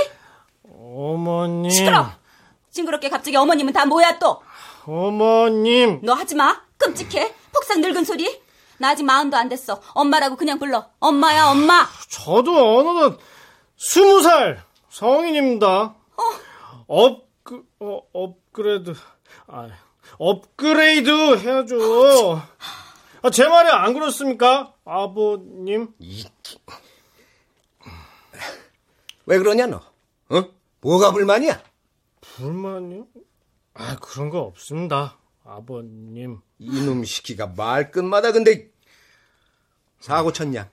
어머님. 0.71 1.69
시끄러! 1.71 2.06
징그럽게 2.71 3.10
갑자기 3.10 3.36
어머님은 3.36 3.73
다 3.73 3.86
뭐야 3.86 4.19
또? 4.19 4.41
어머님. 4.86 5.99
너 6.03 6.13
하지 6.13 6.36
마. 6.36 6.62
끔찍해. 6.77 7.34
폭삭 7.53 7.79
늙은 7.79 8.03
소리. 8.03 8.41
나 8.77 8.89
아직 8.89 9.03
마흔도 9.03 9.38
안 9.38 9.49
됐어. 9.49 9.82
엄마라고 9.93 10.36
그냥 10.36 10.60
불러. 10.60 10.86
엄마야, 10.99 11.45
엄마. 11.47 11.88
저도 12.10 12.77
어느덧 12.79 13.19
스무 13.77 14.21
살 14.21 14.63
성인입니다. 14.89 15.95
업그 16.88 17.63
어, 17.79 18.01
업그레이드 18.13 18.93
아 19.47 19.67
업그레이드 20.17 21.38
해야죠. 21.38 22.41
아, 23.23 23.29
제 23.29 23.47
말이 23.47 23.69
안 23.69 23.93
그렇습니까? 23.93 24.75
아버님? 24.83 25.93
왜 29.25 29.38
그러냐 29.38 29.65
너? 29.67 29.77
어? 29.77 30.53
뭐가 30.81 31.13
불만이야? 31.13 31.63
불만이요? 32.19 33.07
아, 33.75 33.95
그런 34.01 34.29
거 34.29 34.39
없습니다. 34.41 35.17
아버님. 35.45 36.41
이놈 36.59 37.05
시키가 37.05 37.47
말끝마다 37.47 38.33
근데 38.33 38.69
사고 40.01 40.33
쳤냐? 40.33 40.69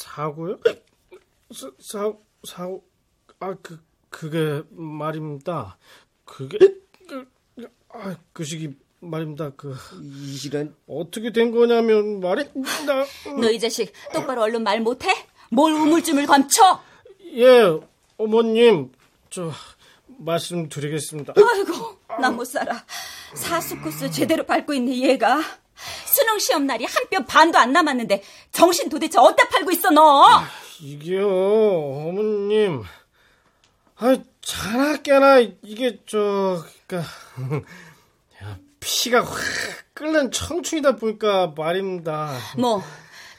사고요? 0.00 0.58
사, 1.54 1.70
사, 1.80 2.12
사고, 2.44 2.86
아, 3.40 3.54
그, 3.62 3.82
그게 4.10 4.62
말입니다. 4.72 5.78
그게, 6.26 6.58
그, 7.08 7.30
아, 7.88 8.14
그 8.34 8.44
시기 8.44 8.76
말입니다. 9.00 9.50
그, 9.56 9.76
이런 10.44 10.74
어떻게 10.88 11.32
된 11.32 11.52
거냐면 11.52 12.20
말이, 12.20 12.44
나, 12.86 13.04
너이 13.40 13.58
자식 13.60 13.92
똑바로 14.12 14.42
얼른 14.42 14.62
말 14.62 14.80
못해? 14.80 15.08
뭘 15.50 15.72
우물쭈물 15.72 16.26
감춰? 16.26 16.80
예, 17.34 17.78
어머님, 18.16 18.90
저, 19.30 19.52
말씀드리겠습니다. 20.18 21.34
아이고 21.36 21.98
나 22.20 22.30
못 22.30 22.44
살아. 22.44 22.84
사수 23.34 23.78
코스 23.80 24.10
제대로 24.10 24.44
밟고 24.44 24.74
있는 24.74 24.92
얘가 24.94 25.40
수능 26.06 26.38
시험 26.40 26.66
날이 26.66 26.84
한 26.84 27.08
뼘 27.10 27.24
반도 27.26 27.58
안 27.58 27.72
남았는데 27.72 28.22
정신 28.50 28.88
도대체 28.88 29.18
어디다 29.20 29.48
팔고 29.48 29.70
있어 29.70 29.90
너? 29.90 30.26
이게요, 30.80 31.28
어머님. 31.28 32.82
아, 33.96 34.16
자나 34.40 34.96
깨나, 35.02 35.40
이게, 35.62 35.98
저, 36.06 36.62
그니까, 36.86 37.06
야, 37.06 37.62
피가 38.88 39.22
확 39.22 39.36
끓는 39.92 40.30
청춘이다 40.30 40.96
보니까 40.96 41.52
말입니다. 41.54 42.32
뭐 42.56 42.82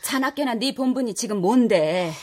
자나깨나 0.03 0.53
네 0.53 0.75
본분이 0.75 1.15
지금 1.15 1.37
뭔데? 1.41 2.13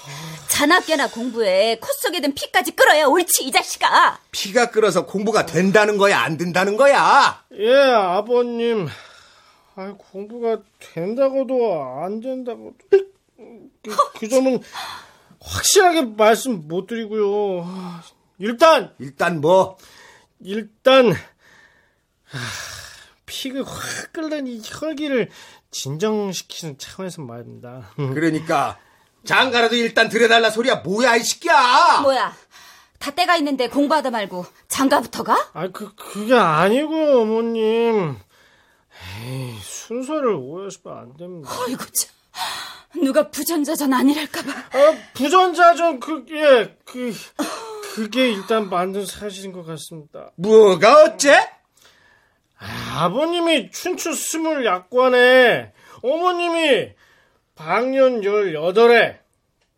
자나깨나 0.49 1.09
공부에 1.11 1.79
코 1.81 1.89
속에 1.93 2.21
든 2.21 2.35
피까지 2.35 2.77
끌어야 2.77 3.07
옳지 3.07 3.45
이 3.45 3.51
자식아. 3.51 4.21
피가 4.31 4.71
끓어서 4.71 5.07
공부가 5.07 5.45
된다는 5.45 5.99
거야 5.99 6.21
안 6.21 6.37
된다는 6.37 6.77
거야? 6.77 7.45
예, 7.59 7.75
아버님. 7.75 8.87
아, 9.75 9.95
공부가 9.99 10.63
된다고도 10.95 12.01
안 12.05 12.21
된다고도. 12.21 12.77
그, 12.91 13.97
그 14.19 14.29
점은 14.29 14.63
확실하게 15.41 16.03
말씀 16.17 16.69
못 16.69 16.87
드리고요. 16.87 17.67
일단, 18.39 18.95
일단 19.01 19.41
뭐 19.41 19.77
일단, 20.41 21.13
아, 21.13 22.39
피가 23.37 23.63
확 23.65 24.13
끓는 24.15 24.47
이 24.47 24.63
혈기를 24.65 25.29
진정시키는 25.71 26.79
차원에서 26.79 27.21
말입니다. 27.21 27.91
그러니까 27.97 28.79
장가라도 29.25 29.77
일단 29.77 30.09
들여달라 30.09 30.49
소리야 30.49 30.77
뭐야 30.77 31.17
이 31.17 31.23
새끼야? 31.23 32.01
뭐야? 32.01 32.35
다 32.99 33.11
때가 33.11 33.37
있는데 33.37 33.69
공부하다 33.69 34.11
말고 34.11 34.47
장가부터 34.69 35.23
가? 35.23 35.51
아, 35.53 35.69
그, 35.69 35.95
그게 35.95 36.35
아니고요, 36.35 37.21
어머님. 37.21 38.17
에이, 39.21 39.55
순서를 39.61 40.33
오해하시면 40.33 40.99
안 40.99 41.17
됩니다. 41.19 41.51
아이고 41.67 41.85
참. 41.93 43.03
누가 43.03 43.31
부전자전 43.31 43.93
아니랄까봐. 43.93 44.51
아, 44.51 44.99
부전자전, 45.13 46.01
그, 46.01 46.25
예, 46.31 46.75
그, 46.87 47.13
그게 47.95 48.31
일단 48.31 48.71
만든 48.71 49.05
사실인 49.05 49.53
것 49.53 49.67
같습니다. 49.67 50.31
뭐가 50.37 51.03
어째? 51.03 51.56
아버님이 52.59 53.71
춘추 53.71 54.15
스물 54.15 54.65
약관에 54.65 55.73
어머님이 56.03 56.93
방년 57.55 58.25
열여덟에 58.25 59.21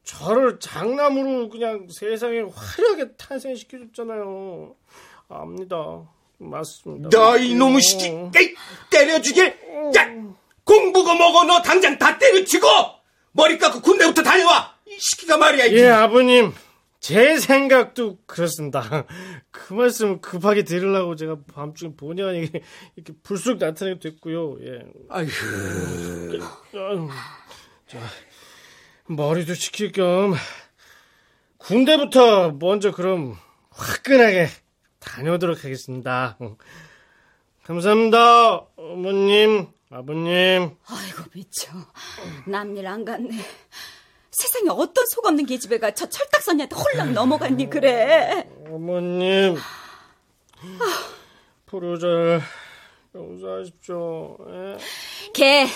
저를 0.05 0.59
장남으로 0.59 1.49
그냥 1.51 1.87
세상에 1.91 2.41
화려하게 2.41 3.13
탄생시켜줬잖아요. 3.17 4.75
압니다. 5.29 6.09
맞습니다. 6.39 7.09
너 7.11 7.37
이놈의 7.37 7.83
시끼 7.83 8.07
에이, 8.07 8.55
때려주게 8.91 9.45
야 9.97 10.09
공부고 10.65 11.15
뭐고 11.15 11.45
너 11.45 11.61
당장 11.63 11.99
다 11.99 12.17
때려치고 12.17 12.67
머리 13.33 13.59
깎고 13.59 13.81
군대부터 13.81 14.23
다녀와 14.23 14.75
이 14.87 14.97
시끼가 14.99 15.37
말이야 15.37 15.67
이 15.67 15.75
예, 15.77 15.89
아버님. 15.89 16.53
제 17.01 17.39
생각도 17.39 18.19
그렇습니다. 18.27 19.07
그 19.51 19.73
말씀 19.75 20.21
급하게 20.21 20.65
드리려고 20.65 21.15
제가 21.15 21.39
밤중에 21.53 21.95
본의 21.97 22.25
아니게 22.25 22.63
이렇게 22.97 23.13
불쑥 23.23 23.59
나타나게 23.59 24.01
됐고요. 24.01 24.57
예. 24.63 24.85
아유, 25.09 25.29
자, 27.87 27.99
머리도 29.07 29.55
식힐 29.55 29.93
겸 29.93 30.35
군대부터 31.59 32.53
먼저 32.53 32.91
그럼 32.93 33.37
화끈하게 33.71 34.49
다녀오도록 34.99 35.65
하겠습니다. 35.65 36.37
감사합니다, 37.63 38.67
어머님, 38.77 39.69
아버님. 39.91 40.77
아이고 40.87 41.25
미쳐. 41.35 41.71
남일 42.47 42.87
안 42.87 43.05
갔네. 43.05 43.31
세상에 44.39 44.69
어떤 44.71 45.05
속 45.07 45.27
없는 45.27 45.47
계집애가 45.47 45.95
저 45.95 46.09
철딱선이한테 46.09 46.77
홀랑 46.77 47.13
넘어갔니 47.13 47.69
그래. 47.69 48.49
어머님, 48.71 49.57
프로절 51.67 52.41
용서하십시오. 53.15 54.37
예? 54.49 54.79
걔 55.35 55.67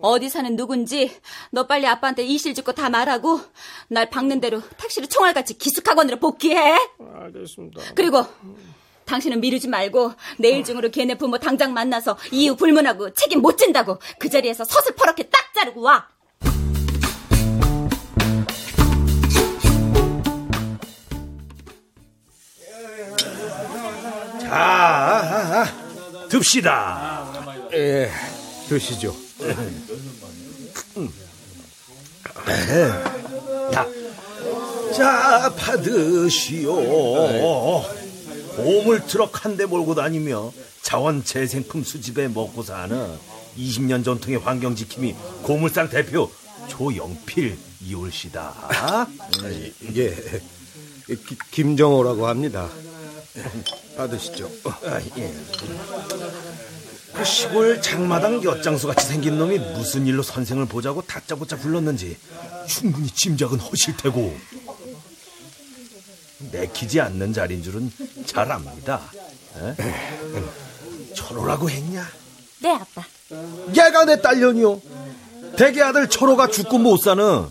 어디 0.00 0.28
사는 0.28 0.54
누군지 0.54 1.10
너 1.50 1.66
빨리 1.66 1.86
아빠한테 1.88 2.22
이실 2.22 2.54
짓고 2.54 2.72
다 2.72 2.90
말하고 2.90 3.40
날 3.88 4.08
박는 4.08 4.40
대로 4.40 4.60
택시로 4.76 5.06
총알같이 5.06 5.58
기숙학원으로 5.58 6.18
복귀해. 6.20 6.76
알겠습니다. 7.14 7.82
그리고 7.96 8.24
당신은 9.06 9.40
미루지 9.40 9.66
말고 9.68 10.12
내일 10.38 10.62
중으로 10.62 10.90
걔네 10.90 11.16
부모 11.16 11.38
당장 11.38 11.72
만나서 11.72 12.16
이유 12.30 12.54
불문하고 12.54 13.14
책임 13.14 13.40
못 13.40 13.56
진다고 13.56 13.98
그 14.20 14.28
자리에서 14.28 14.64
서슬퍼렇게 14.64 15.24
딱 15.24 15.52
자르고 15.54 15.80
와. 15.80 16.08
자, 24.48 25.66
듭시다. 26.28 27.26
예 27.74 28.10
드시죠 28.68 29.14
자, 33.72 33.86
자, 34.94 35.54
받으시오. 35.56 36.74
보물 38.56 39.06
트럭 39.06 39.44
한 39.44 39.56
대 39.56 39.66
몰고 39.66 39.94
다니며 39.94 40.52
자원 40.82 41.24
재생품 41.24 41.82
수집에 41.84 42.28
먹고 42.28 42.62
사는 42.62 43.10
20년 43.58 44.04
전통의 44.04 44.38
환경 44.38 44.74
지킴이 44.76 45.14
고물상 45.42 45.88
대표 45.90 46.30
조영필 46.68 47.56
이올시다. 47.82 49.06
예 49.96 50.14
기- 51.06 51.38
김정호라고 51.50 52.26
합니다 52.26 52.68
받으시죠 53.96 54.50
아, 54.64 55.00
예. 55.18 55.34
그 57.14 57.24
시골 57.24 57.80
장마당 57.80 58.42
엿장수 58.44 58.86
같이 58.88 59.06
생긴 59.06 59.38
놈이 59.38 59.58
무슨 59.58 60.06
일로 60.06 60.22
선생을 60.22 60.66
보자고 60.66 61.00
다짜고짜 61.02 61.56
불렀는지 61.56 62.16
충분히 62.68 63.08
짐작은 63.08 63.58
허실 63.58 63.96
테고 63.96 64.36
내키지 66.52 67.00
않는 67.00 67.32
자리인 67.32 67.62
줄은 67.62 67.90
잘 68.26 68.52
압니다. 68.52 69.00
에? 69.56 69.74
철호라고 71.14 71.70
했냐? 71.70 72.06
네 72.60 72.74
아빠. 72.74 73.02
얘가 73.70 74.04
내 74.04 74.20
딸년이요. 74.20 74.80
대개 75.56 75.80
아들 75.80 76.08
철호가 76.10 76.48
죽고 76.48 76.76
못 76.78 76.98
사는 76.98 77.46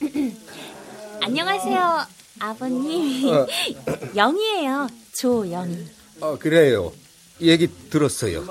안녕하세요, 1.22 2.06
아버님. 2.40 3.46
영이에요, 4.16 4.88
조영이. 5.18 5.78
아 6.20 6.36
그래요 6.38 6.92
얘기 7.40 7.68
들었어요 7.90 8.44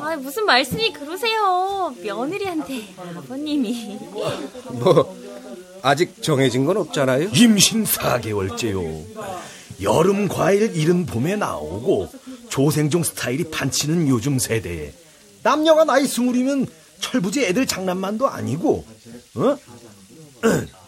아, 0.00 0.16
무슨 0.16 0.44
말씀이 0.44 0.92
그러세요. 0.92 1.94
며느리한테 2.02 2.94
아버님이. 3.16 3.98
뭐 4.72 5.16
아직 5.82 6.22
정해진 6.22 6.64
건 6.66 6.76
없잖아요 6.76 7.30
임신 7.34 7.84
4개월째요. 7.84 9.04
여름 9.80 10.28
과일 10.28 10.76
이른 10.76 11.06
봄에 11.06 11.36
나오고 11.36 12.08
조생종 12.50 13.02
스타일이 13.02 13.44
판치는 13.50 14.08
요즘 14.08 14.38
세대에 14.38 14.92
남녀가 15.42 15.84
나이 15.84 16.06
스물이면 16.06 16.66
철부지 17.00 17.44
애들 17.46 17.66
장난만도 17.66 18.28
아니고 18.28 18.84
어? 19.36 19.56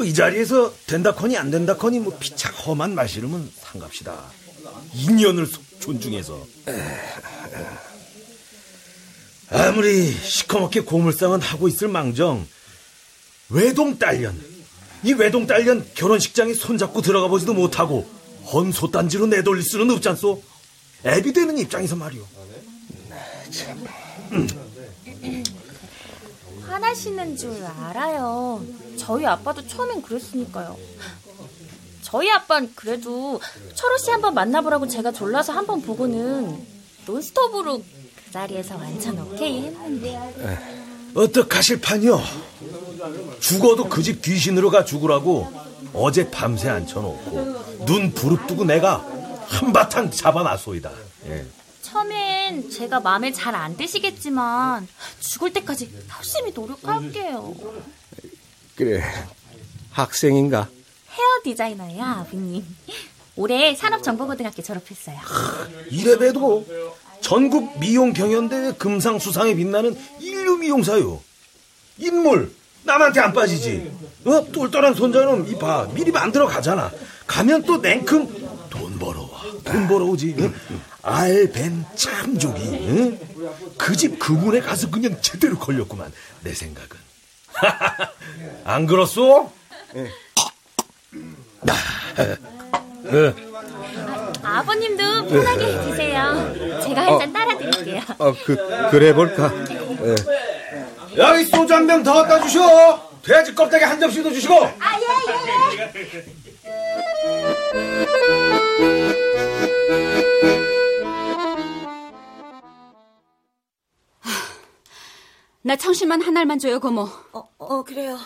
뭐 0.00 0.04
이 0.04 0.14
자리에서 0.14 0.72
된다커니 0.86 1.36
안 1.36 1.50
된다커니 1.50 2.00
뭐 2.00 2.18
험한 2.66 2.94
말 2.94 3.06
싫으면 3.08 3.50
상갑시다. 3.60 4.18
인연을 4.94 5.46
소- 5.46 5.60
존중해서. 5.78 6.46
아무리 9.50 10.10
시커멓게 10.12 10.80
고물상은 10.82 11.40
하고 11.40 11.68
있을 11.68 11.88
망정 11.88 12.46
외동 13.50 13.98
딸년 13.98 14.40
이 15.02 15.12
외동 15.12 15.46
딸년 15.46 15.86
결혼식장에 15.94 16.54
손잡고 16.54 17.02
들어가 17.02 17.28
보지도 17.28 17.52
못하고 17.52 18.08
헌소 18.52 18.90
단지로 18.90 19.26
내돌릴 19.26 19.62
수는 19.62 19.90
없잖소. 19.90 20.42
애비 21.04 21.32
되는 21.32 21.58
입장에서 21.58 21.96
말이오 21.96 22.26
화나시는 26.70 27.36
줄 27.36 27.64
알아요. 27.64 28.64
저희 28.96 29.26
아빠도 29.26 29.66
처음엔 29.66 30.02
그랬으니까요. 30.02 30.76
저희 32.02 32.30
아빠는 32.30 32.72
그래도 32.76 33.40
철호 33.74 33.98
씨 33.98 34.10
한번 34.10 34.34
만나보라고 34.34 34.86
제가 34.86 35.10
졸라서 35.12 35.52
한번 35.52 35.82
보고는 35.82 36.64
논스톱으로 37.06 37.78
그 37.78 38.32
자리에서 38.32 38.76
완전 38.76 39.18
오케이 39.18 39.62
했는데. 39.64 40.18
어떡하실 41.14 41.80
판이요 41.80 42.20
죽어도 43.40 43.88
그 43.88 44.00
집 44.02 44.22
귀신으로 44.22 44.70
가 44.70 44.84
죽으라고 44.84 45.48
어제 45.92 46.30
밤새 46.30 46.68
앉혀놓고 46.68 47.84
눈 47.84 48.12
부릅뜨고 48.12 48.64
내가 48.64 49.04
한바탕 49.48 50.12
잡아놨소이다 50.12 50.88
예. 51.26 51.44
처음엔 51.82 52.70
제가 52.70 53.00
마음에 53.00 53.32
잘 53.32 53.54
안 53.54 53.76
드시겠지만 53.76 54.86
죽을 55.20 55.52
때까지 55.52 55.90
열심히 56.16 56.52
노력할게요. 56.52 57.54
그래. 58.76 59.02
학생인가? 59.90 60.68
헤어 61.10 61.26
디자이너예요, 61.44 62.02
아버님. 62.04 62.64
올해 63.36 63.74
산업정보고등학교 63.74 64.62
졸업했어요. 64.62 65.18
이래봬도 65.90 66.66
전국 67.20 67.78
미용 67.80 68.12
경연대회 68.12 68.72
금상수상에 68.74 69.54
빛나는 69.54 69.98
인류 70.20 70.56
미용사요. 70.56 71.20
인물 71.98 72.54
남한테 72.84 73.20
안 73.20 73.32
빠지지. 73.32 73.90
어 74.24 74.46
똘똘한 74.52 74.94
손자놈 74.94 75.46
이봐 75.48 75.88
미리 75.94 76.10
만들어 76.12 76.46
가잖아. 76.46 76.90
가면 77.26 77.62
또 77.64 77.78
냉큼 77.78 78.68
돈 78.70 78.98
벌어와. 78.98 79.42
돈 79.64 79.86
벌어오지. 79.88 80.34
응? 80.38 80.54
알벤 81.02 81.84
참족이. 81.96 82.60
응? 82.62 83.18
그집 83.78 84.18
그문에 84.18 84.60
가서 84.60 84.90
그냥 84.90 85.16
제대로 85.20 85.58
걸렸구만. 85.58 86.12
내 86.42 86.52
생각은. 86.52 86.96
안 88.64 88.86
그렇소? 88.86 89.50
아버님도 94.42 95.26
편하게 95.28 95.66
드세요. 95.80 96.80
제가 96.84 97.06
한 97.06 97.18
잔 97.18 97.32
따라 97.32 97.56
드릴게요. 97.58 98.02
어, 98.18 98.32
그, 98.44 98.56
그래 98.90 99.12
볼까? 99.12 99.52
예. 100.04 100.14
여기 101.16 101.44
소주 101.44 101.74
한 101.74 101.86
병 101.86 102.02
더 102.02 102.12
갖다 102.14 102.40
주시오. 102.42 102.62
돼지 103.22 103.54
껍데기 103.54 103.84
한 103.84 104.00
접시도 104.00 104.32
주시고. 104.32 104.54
나 115.62 115.76
청실만 115.76 116.22
한 116.22 116.36
알만 116.36 116.58
줘요, 116.58 116.80
고모. 116.80 117.02
어, 117.32 117.48
어, 117.58 117.82
그래요. 117.82 118.18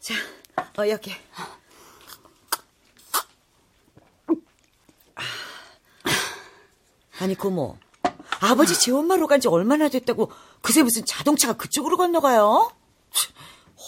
자, 0.00 0.14
어, 0.78 0.88
여기. 0.88 1.12
아니, 7.20 7.34
고모. 7.34 7.76
아버지 8.40 8.78
재혼마로 8.78 9.26
간 9.26 9.40
지 9.40 9.48
얼마나 9.48 9.88
됐다고 9.88 10.30
그새 10.60 10.82
무슨 10.82 11.04
자동차가 11.04 11.54
그쪽으로 11.54 11.96
건너가요? 11.96 12.70
치, 13.12 13.28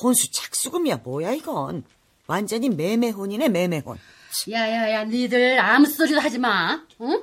혼수 0.03 0.31
착수금이야, 0.33 0.99
뭐야, 0.99 1.33
이건. 1.33 1.85
완전히 2.27 2.69
매매혼이네, 2.71 3.49
매매혼. 3.49 3.99
야야야, 4.51 5.05
니들 5.05 5.59
아무 5.59 5.87
소리도 5.87 6.21
하지 6.21 6.39
마. 6.39 6.85
응? 7.01 7.23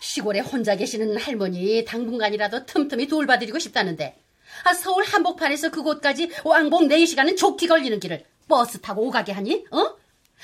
시골에 0.00 0.40
혼자 0.40 0.76
계시는 0.76 1.16
할머니 1.18 1.84
당분간이라도 1.84 2.66
틈틈이 2.66 3.06
돌봐드리고 3.06 3.58
싶다는데 3.58 4.18
아, 4.64 4.72
서울 4.72 5.04
한복판에서 5.04 5.70
그곳까지 5.70 6.30
왕복 6.44 6.82
4시간은 6.82 7.36
좋게 7.36 7.66
걸리는 7.66 8.00
길을 8.00 8.24
버스 8.48 8.80
타고 8.80 9.06
오가게 9.06 9.32
하니? 9.32 9.64
어? 9.70 9.96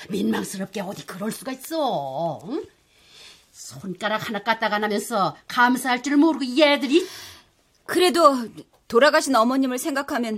민망스럽게 0.09 0.81
어디 0.81 1.05
그럴 1.05 1.31
수가 1.31 1.51
있어. 1.53 2.41
응? 2.47 2.63
손가락 3.51 4.27
하나 4.27 4.43
까딱 4.43 4.71
안 4.73 4.83
하면서 4.83 5.35
감사할 5.47 6.03
줄 6.03 6.17
모르고 6.17 6.45
얘들이 6.57 7.07
그래도 7.85 8.47
돌아가신 8.87 9.35
어머님을 9.35 9.77
생각하면 9.79 10.37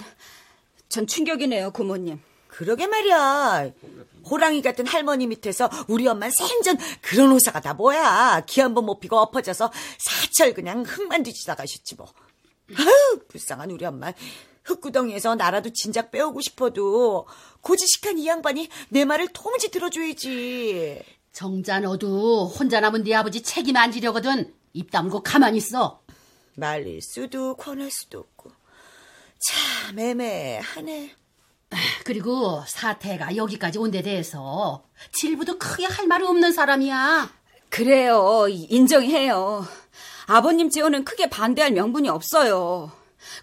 전 0.88 1.06
충격이네요, 1.06 1.72
고모님. 1.72 2.22
그러게 2.60 2.88
말이야. 2.88 3.72
호랑이 4.30 4.62
같은 4.62 4.86
할머니 4.86 5.28
밑에서 5.28 5.70
우리 5.88 6.06
엄만 6.10 6.30
생전 6.30 6.78
그런 7.02 7.32
호사가 7.32 7.62
다 7.62 7.74
뭐야. 7.74 8.44
기 8.46 8.60
한 8.60 8.74
번 8.74 8.84
못 8.84 9.00
피고 9.00 9.16
엎어져서 9.18 9.72
사철 9.98 10.54
그냥 10.54 10.84
흙만 10.86 11.24
뒤지다 11.24 11.56
가셨지 11.56 11.96
뭐. 11.96 12.06
아유 12.76 13.20
불쌍한 13.30 13.72
우리 13.72 13.86
엄마. 13.86 14.12
흙구덩이에서 14.66 15.36
나라도 15.36 15.70
진작 15.72 16.12
빼오고 16.12 16.42
싶어도 16.42 17.28
고지식한 17.62 18.18
이 18.20 18.28
양반이 18.28 18.68
내 18.90 19.06
말을 19.06 19.30
통지 19.30 19.72
들어줘야지. 19.72 21.02
정자 21.32 21.80
너도 21.80 22.46
혼자 22.48 22.82
남은 22.82 23.06
네 23.06 23.16
아버지 23.16 23.42
책임 23.42 23.78
안 23.78 23.94
지려거든 23.94 24.54
입 24.74 24.92
다물고 24.92 25.24
가만히 25.24 25.60
있어. 25.60 26.02
말릴 26.58 27.02
수도 27.02 27.56
권할 27.56 27.90
수도 27.90 28.20
없고. 28.20 28.52
참 29.40 29.98
애매하네. 29.98 31.16
그리고 32.04 32.64
사태가 32.68 33.36
여기까지 33.36 33.78
온 33.78 33.92
데 33.92 34.02
대해서 34.02 34.84
질부도 35.14 35.58
크게 35.58 35.86
할말 35.86 36.24
없는 36.24 36.52
사람이야. 36.52 37.30
그래요, 37.70 38.48
인정해요. 38.50 39.66
아버님 40.28 40.70
지원은 40.70 41.06
크게 41.06 41.30
반대할 41.30 41.72
명분이 41.72 42.10
없어요. 42.10 42.92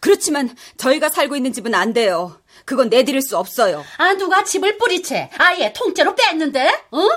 그렇지만 0.00 0.54
저희가 0.76 1.08
살고 1.08 1.36
있는 1.36 1.52
집은 1.52 1.74
안 1.74 1.92
돼요. 1.92 2.40
그건 2.64 2.88
내드릴 2.88 3.20
수 3.22 3.36
없어요. 3.38 3.84
아 3.98 4.14
누가 4.14 4.42
집을 4.44 4.78
뿌리채 4.78 5.30
아예 5.38 5.72
통째로 5.72 6.14
뺐는데? 6.14 6.68
어? 6.90 7.08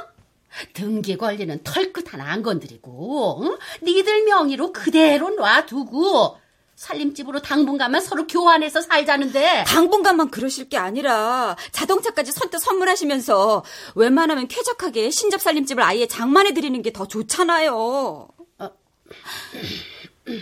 등기 0.74 1.18
권리는 1.18 1.62
털끝 1.64 2.12
하나 2.14 2.26
안 2.32 2.42
건드리고 2.44 3.42
응? 3.44 3.58
니들 3.84 4.24
명의로 4.26 4.74
그대로 4.74 5.30
놔두고 5.30 6.38
살림집으로 6.80 7.42
당분간만 7.42 8.00
서로 8.00 8.26
교환해서 8.26 8.82
살자는데 8.82 9.66
당분간만 9.68 10.32
그러실 10.32 10.70
게 10.70 10.78
아니라 10.78 11.58
자동차까지 11.74 12.32
선뜻 12.32 12.62
선물하시면서 12.62 13.66
웬만하면 13.96 14.48
쾌적하게 14.48 15.10
신접 15.10 15.42
살림집을 15.42 15.84
아예 15.84 16.08
장만해 16.08 16.54
드리는 16.54 16.82
게 16.82 16.90
더 16.92 17.06
좋잖아요. 17.06 18.30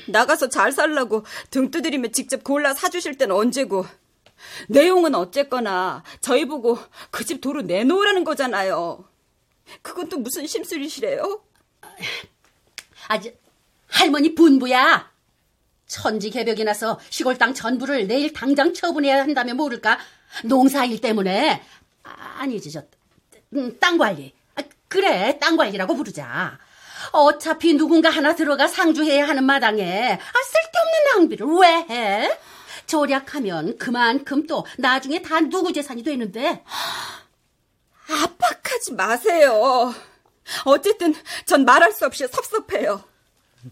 나가서 0.08 0.50
잘 0.50 0.72
살라고 0.72 1.26
등 1.50 1.72
두드리며 1.72 2.10
직접 2.10 2.44
골라 2.44 2.74
사주실 2.74 3.18
때는 3.18 3.36
언제고. 3.36 3.86
내용은 4.70 5.16
어쨌거나 5.16 6.04
저희 6.22 6.46
보고 6.46 6.78
그 7.12 7.26
집 7.26 7.42
도로 7.42 7.64
내놓으라는 7.64 8.24
거잖아요. 8.24 9.04
그건 9.82 10.08
또 10.08 10.18
무슨 10.20 10.46
심술이시래요? 10.48 11.42
아주 13.08 13.34
할머니 13.88 14.36
분부야. 14.36 15.12
천지 15.88 16.30
개벽이 16.30 16.64
나서 16.64 17.00
시골 17.10 17.38
땅 17.38 17.54
전부를 17.54 18.08
내일 18.08 18.34
당장 18.34 18.74
처분해야 18.74 19.22
한다면 19.22 19.58
모를까? 19.58 19.98
농사일 20.44 21.00
때문에 21.02 21.64
아, 22.04 22.36
아니지 22.40 22.72
저 22.72 22.84
음, 23.54 23.78
땅 23.80 23.98
관리. 23.98 24.34
아, 24.56 24.62
그래 24.88 25.38
땅 25.40 25.56
관리라고 25.56 25.96
부르자. 25.96 26.60
어차피 27.12 27.76
누군가 27.76 28.10
하나 28.10 28.36
들어가 28.36 28.68
상주해야 28.68 29.28
하는 29.28 29.46
마당에 29.46 30.14
아, 30.14 30.18
쓸데없는 30.18 31.04
낭비를 31.16 31.48
왜 31.48 31.68
해? 31.90 32.38
절약하면 32.86 33.78
그만큼 33.78 34.48
또 34.48 34.66
나중에 34.78 35.22
다 35.22 35.40
누구 35.42 35.74
재산이 35.74 36.04
되는데 36.04 36.64
압박하지 38.10 38.94
마세요. 38.94 39.94
어쨌든 40.66 41.14
전 41.46 41.66
말할 41.66 41.92
수 41.92 42.06
없이 42.06 42.26
섭섭해요. 42.28 43.04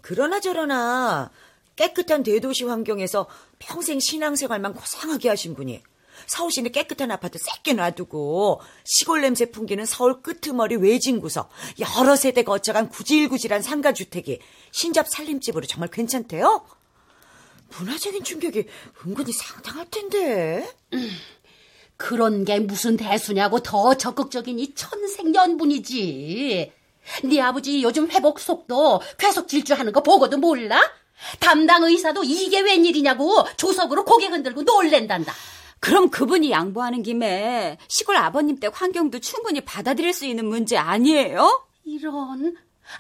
그러나 0.02 0.40
저러나 0.40 1.32
깨끗한 1.76 2.24
대도시 2.24 2.64
환경에서 2.66 3.28
평생 3.60 4.00
신앙생활만 4.00 4.74
고상하게 4.74 5.30
하신 5.30 5.56
분이 5.56 5.82
서울시내 6.28 6.70
깨끗한 6.70 7.12
아파트 7.12 7.38
새게 7.38 7.74
놔두고 7.74 8.62
시골 8.84 9.22
냄새 9.22 9.52
풍기는 9.52 9.86
서울 9.86 10.22
끄트머리 10.22 10.78
외진구석 10.78 11.50
여러 11.80 12.16
세대 12.16 12.44
거쳐간 12.44 12.90
구질구질한 12.90 13.62
상가주택이 13.62 14.40
신잡 14.72 15.08
살림집으로 15.08 15.66
정말 15.68 15.90
괜찮대요? 15.90 16.66
문화적인 17.78 18.24
충격이 18.24 18.66
은근히 19.06 19.32
상당할 19.32 19.90
텐데. 19.90 20.68
그런 21.98 22.44
게 22.44 22.60
무슨 22.60 22.98
대수냐고 22.98 23.60
더 23.60 23.96
적극적인 23.96 24.60
이 24.60 24.74
천생연분이지. 24.74 26.72
네 27.24 27.42
아버지 27.42 27.84
요즘 27.84 28.10
회복 28.10 28.40
속도 28.40 29.02
계속 29.18 29.48
질주하는 29.48 29.92
거 29.92 30.02
보고도 30.04 30.38
몰라? 30.38 30.82
담당 31.40 31.84
의사도 31.84 32.24
이게 32.24 32.60
웬일이냐고 32.62 33.46
조석으로 33.58 34.06
고개 34.06 34.28
흔들고 34.28 34.64
놀랜단다. 34.64 35.34
그럼 35.80 36.10
그분이 36.10 36.52
양보하는 36.52 37.04
김에 37.04 37.78
시골 37.88 38.16
아버님 38.18 38.60
댁 38.60 38.72
환경도 38.80 39.20
충분히 39.20 39.62
받아들일 39.62 40.14
수 40.14 40.26
있는 40.26 40.46
문제 40.46 40.78
아니에요? 40.78 41.64
이런 41.84 42.56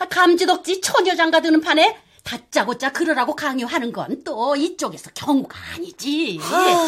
감지덕지 0.09 0.81
처녀장가 0.81 1.41
드는 1.41 1.61
판에 1.61 1.97
다짜고짜 2.23 2.91
그러라고 2.91 3.35
강요하는 3.35 3.91
건 3.91 4.23
또 4.23 4.55
이쪽에서 4.55 5.11
경우가 5.13 5.57
아니지. 5.75 6.39
아, 6.41 6.87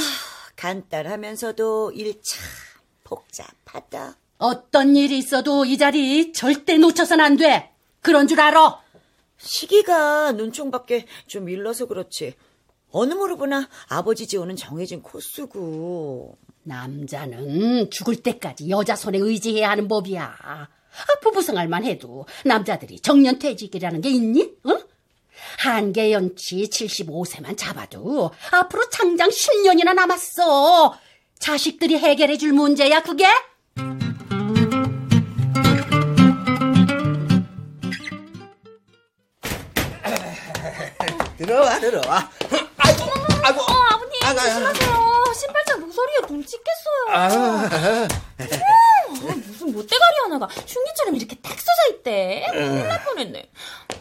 간단하면서도 0.55 1.91
일 1.95 2.13
참 2.23 2.43
복잡하다. 3.03 4.15
어떤 4.39 4.95
일이 4.95 5.17
있어도 5.17 5.65
이 5.65 5.77
자리 5.77 6.31
절대 6.33 6.77
놓쳐선 6.77 7.19
안 7.21 7.37
돼. 7.37 7.71
그런 8.01 8.27
줄 8.27 8.39
알아. 8.41 8.79
시기가 9.37 10.33
눈총밖에 10.33 11.05
좀 11.27 11.49
일러서 11.49 11.85
그렇지. 11.85 12.33
어느 12.91 13.13
무릎이나 13.13 13.67
아버지 13.89 14.27
지원은 14.27 14.55
정해진 14.55 15.01
코스고. 15.01 16.37
남자는 16.63 17.89
죽을 17.91 18.17
때까지 18.17 18.69
여자 18.69 18.95
손에 18.95 19.17
의지해야 19.17 19.69
하는 19.69 19.87
법이야. 19.87 20.37
아, 20.41 20.67
부부 21.21 21.41
생활만 21.41 21.85
해도 21.85 22.25
남자들이 22.43 22.99
정년퇴직이라는 22.99 24.01
게 24.01 24.09
있니? 24.09 24.51
응? 24.67 24.79
한계 25.59 26.11
연치 26.11 26.63
75세만 26.63 27.57
잡아도 27.57 28.31
앞으로 28.51 28.89
장장 28.89 29.29
10년이나 29.29 29.93
남았어. 29.93 30.97
자식들이 31.39 31.97
해결해 31.97 32.37
줄 32.37 32.53
문제야, 32.53 33.01
그게? 33.01 33.25
들어와, 41.37 41.79
들어와. 41.79 42.29
아이고, 42.77 43.03
아이고. 43.43 43.61
어, 43.61 43.65
아버님, 43.91 44.19
아이고. 44.23 44.39
조심하세요. 44.39 45.33
신발장 45.39 45.79
모서리에 45.81 46.17
돈 46.27 46.43
찍겠어요. 46.45 47.05
아, 47.09 47.27
어, 49.09 49.33
무슨 49.47 49.71
못대가리 49.73 50.15
하나가 50.23 50.45
흉기처럼 50.47 51.15
이렇게 51.15 51.35
딱 51.41 51.51
쏟아 51.59 51.87
있대. 51.91 52.45
큰일 52.51 52.87
날 52.87 53.03
뻔했네. 53.03 53.49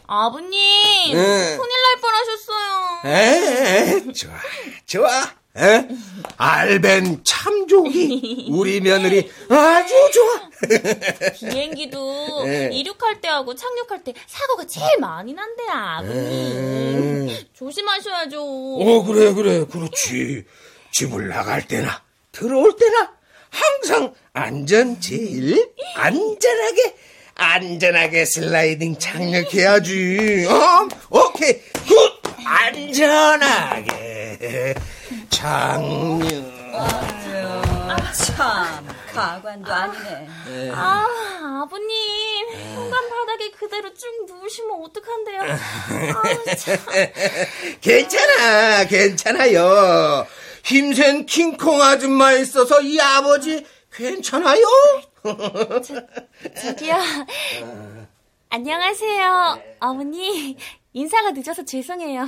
아버님, 0.07 1.15
응. 1.15 1.59
큰일 1.59 1.83
날 1.83 2.01
뻔하셨어요. 2.01 3.01
에, 3.05 4.13
좋아, 4.13 4.33
좋아. 4.87 5.11
에? 5.59 5.89
알벤 6.37 7.23
참 7.25 7.67
좋기. 7.67 8.49
우리 8.51 8.81
며느리 8.81 9.31
아주 9.49 9.95
좋아. 10.13 10.51
비행기도 11.51 12.45
네. 12.45 12.69
이륙할 12.73 13.21
때하고 13.21 13.55
착륙할 13.55 14.05
때 14.05 14.13
사고가 14.27 14.67
제일 14.67 14.87
많이 15.01 15.33
난대, 15.33 15.63
아버님. 15.71 17.31
조심하셔야죠. 17.55 18.43
어, 18.43 19.03
그래, 19.05 19.33
그래, 19.33 19.65
그렇지. 19.65 20.45
집을 20.93 21.29
나갈 21.29 21.67
때나, 21.67 22.03
들어올 22.33 22.77
때나, 22.77 23.13
항상 23.51 24.13
안전 24.35 25.01
제일, 25.01 25.71
안전하게, 25.95 26.97
안전하게 27.35 28.25
슬라이딩 28.27 28.99
착륙해야지. 28.99 30.47
어? 30.49 30.89
오케이, 31.11 31.61
Good! 31.87 32.21
안전하게. 33.57 34.75
착륙. 35.31 36.57
참, 38.13 38.87
가관도 39.13 39.73
아니네. 39.73 40.71
아, 40.75 41.07
아버님. 41.63 42.49
현관 42.75 43.09
바닥에 43.09 43.51
그대로 43.51 43.93
쭉 43.95 44.27
누우시면 44.27 44.83
어떡한데요? 44.85 45.43
아, 45.43 46.55
참. 46.55 46.77
괜찮아, 47.81 48.85
괜찮아요. 48.87 50.27
힘센 50.65 51.27
킹콩 51.27 51.81
아줌마 51.81 52.33
있어서 52.33 52.81
이 52.83 52.99
아버지 53.01 53.65
괜찮아요? 53.93 54.65
저 56.61 56.75
기요. 56.75 56.97
안녕하세요. 58.49 59.63
어머니. 59.81 60.57
인사가 60.93 61.31
늦어서 61.33 61.65
죄송해요. 61.65 62.27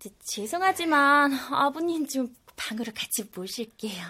제- 0.00 0.10
죄송하지만 0.24 1.32
아버님 1.52 2.06
좀 2.06 2.34
방으로 2.56 2.92
같이 2.94 3.24
모실게요. 3.34 4.02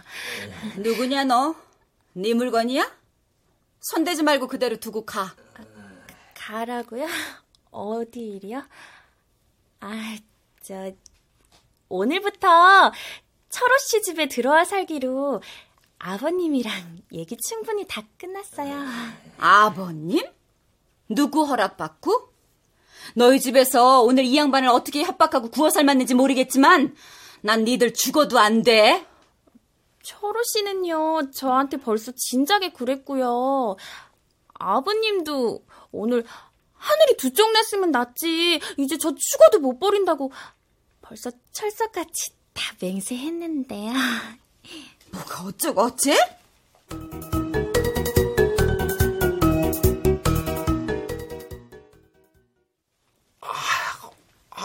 누구냐, 0.79 1.25
너? 1.25 1.55
네 2.15 2.33
물건이야? 2.33 2.91
손대지 3.81 4.23
말고 4.23 4.47
그대로 4.49 4.77
두고 4.77 5.05
가. 5.05 5.35
가라고요? 6.35 7.07
어디 7.71 8.21
일이요? 8.21 8.63
아, 9.81 10.17
저 10.63 10.91
오늘부터 11.89 12.93
철호 13.49 13.79
씨 13.79 14.03
집에 14.03 14.27
들어와 14.29 14.65
살기로 14.65 15.43
아버님이랑 15.99 17.03
얘기 17.13 17.37
충분히 17.37 17.87
다 17.87 18.03
끝났어요. 18.17 18.75
아버님? 19.39 20.25
누구 21.09 21.45
허락받고? 21.45 22.30
너희 23.15 23.41
집에서 23.41 24.03
오늘 24.03 24.25
이 24.25 24.37
양반을 24.37 24.69
어떻게 24.69 25.03
협박하고 25.03 25.51
구워 25.51 25.71
삶았는지 25.71 26.15
모르겠지만 26.15 26.95
난 27.43 27.65
니들 27.65 27.95
죽어도 27.95 28.39
안 28.39 28.63
돼. 28.63 29.07
철호 30.03 30.41
씨는요, 30.43 31.31
저한테 31.33 31.77
벌써 31.77 32.13
진작에 32.13 32.71
그랬고요. 32.73 33.77
아버님도 34.55 35.65
오늘 35.93 36.25
하늘이 36.75 37.17
두 37.17 37.31
쪽 37.33 37.53
났으면 37.53 37.91
낫지. 37.91 38.61
이제 38.79 38.97
저 38.99 39.15
죽어도 39.15 39.59
못 39.61 39.79
버린다고 39.79 40.33
벌써 41.03 41.31
철석같이 41.53 42.33
다 42.55 42.75
맹세했는데요. 42.81 43.93
뭐가 45.13 45.45
어쩌고 45.45 45.81
어째? 45.83 46.17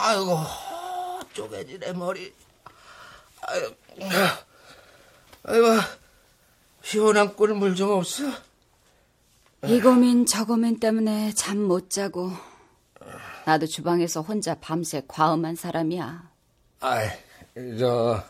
아이고, 0.08 0.38
쪼개지네, 1.34 1.94
머리. 1.94 2.32
아이고, 3.42 3.76
아이고, 5.44 5.66
시원한 6.84 7.36
꿀물 7.36 7.74
좀 7.76 7.90
없어? 7.90 8.24
이 9.66 9.82
고민 9.82 10.28
저 10.28 10.46
고민 10.46 10.80
때문에 10.80 11.34
잠 11.34 11.58
못 11.58 11.90
자고 11.90 12.32
나도 13.48 13.66
주방에서 13.66 14.22
혼자 14.22 14.54
밤새 14.54 15.02
과음한 15.08 15.56
사람이야. 15.56 16.30
아이, 16.82 17.08
저, 17.80 18.24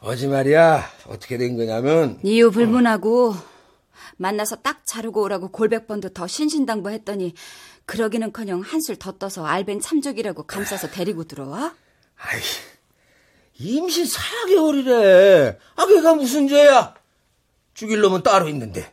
어제 0.00 0.26
말이야, 0.26 0.90
어떻게 1.06 1.38
된 1.38 1.56
거냐면, 1.56 2.20
이유 2.22 2.50
불문하고 2.50 3.34
만나서 4.18 4.56
딱 4.56 4.84
자르고 4.84 5.22
오라고 5.22 5.48
골백 5.48 5.86
번도 5.86 6.10
더 6.10 6.26
신신당부했더니 6.26 7.32
그러기는커녕 7.86 8.60
한술 8.60 8.96
더 8.96 9.12
떠서 9.12 9.46
알벤 9.46 9.80
참족이라고 9.80 10.42
감싸서 10.44 10.90
데리고 10.90 11.24
들어와? 11.24 11.74
아이, 12.18 12.40
임신 13.58 14.04
4개월이래. 14.04 15.56
아, 15.76 15.86
걔가 15.86 16.14
무슨 16.14 16.48
죄야? 16.48 16.94
죽일 17.74 18.00
놈은 18.00 18.22
따로 18.22 18.48
있는데. 18.48 18.92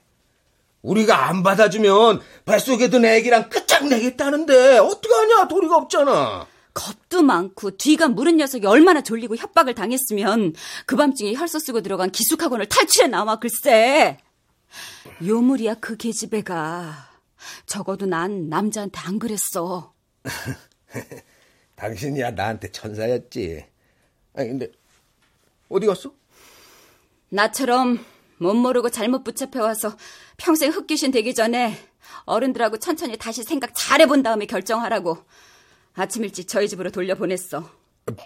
우리가 0.81 1.27
안 1.27 1.43
받아주면 1.43 2.21
뱃속에 2.45 2.89
든 2.89 3.05
애기랑 3.05 3.49
끝장내겠다는데, 3.49 4.79
어떡하냐, 4.79 5.47
도리가 5.47 5.77
없잖아. 5.77 6.45
겁도 6.73 7.21
많고 7.21 7.77
뒤가 7.77 8.07
무른 8.09 8.37
녀석이 8.37 8.65
얼마나 8.65 9.01
졸리고 9.01 9.35
협박을 9.35 9.75
당했으면 9.75 10.53
그 10.85 10.95
밤중에 10.95 11.33
혈서 11.33 11.59
쓰고 11.59 11.81
들어간 11.81 12.09
기숙학원을 12.09 12.67
탈출해 12.67 13.07
나와 13.07 13.37
글쎄. 13.37 14.17
요물이야 15.23 15.75
그 15.75 15.97
계집애가. 15.97 17.12
적어도 17.65 18.05
난 18.05 18.49
남자한테 18.49 18.99
안 18.99 19.19
그랬어. 19.19 19.93
당신이야 21.75 22.31
나한테 22.31 22.71
천사였지. 22.71 23.65
아니, 24.35 24.49
근데, 24.49 24.71
어디 25.69 25.85
갔어? 25.85 26.13
나처럼 27.29 28.03
못 28.37 28.53
모르고 28.53 28.89
잘못 28.89 29.23
붙잡혀 29.23 29.63
와서 29.63 29.95
평생 30.37 30.71
흑귀신 30.71 31.11
되기 31.11 31.33
전에 31.33 31.77
어른들하고 32.25 32.77
천천히 32.77 33.17
다시 33.17 33.43
생각 33.43 33.71
잘해 33.75 34.05
본 34.05 34.23
다음에 34.23 34.45
결정하라고 34.45 35.17
아침 35.95 36.23
일찍 36.23 36.47
저희 36.47 36.67
집으로 36.67 36.91
돌려보냈어. 36.91 37.69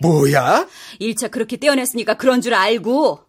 뭐야? 0.02 0.68
1차 1.00 1.30
그렇게 1.30 1.58
떼어냈으니까 1.58 2.16
그런 2.16 2.42
줄 2.42 2.54
알고 2.54 3.27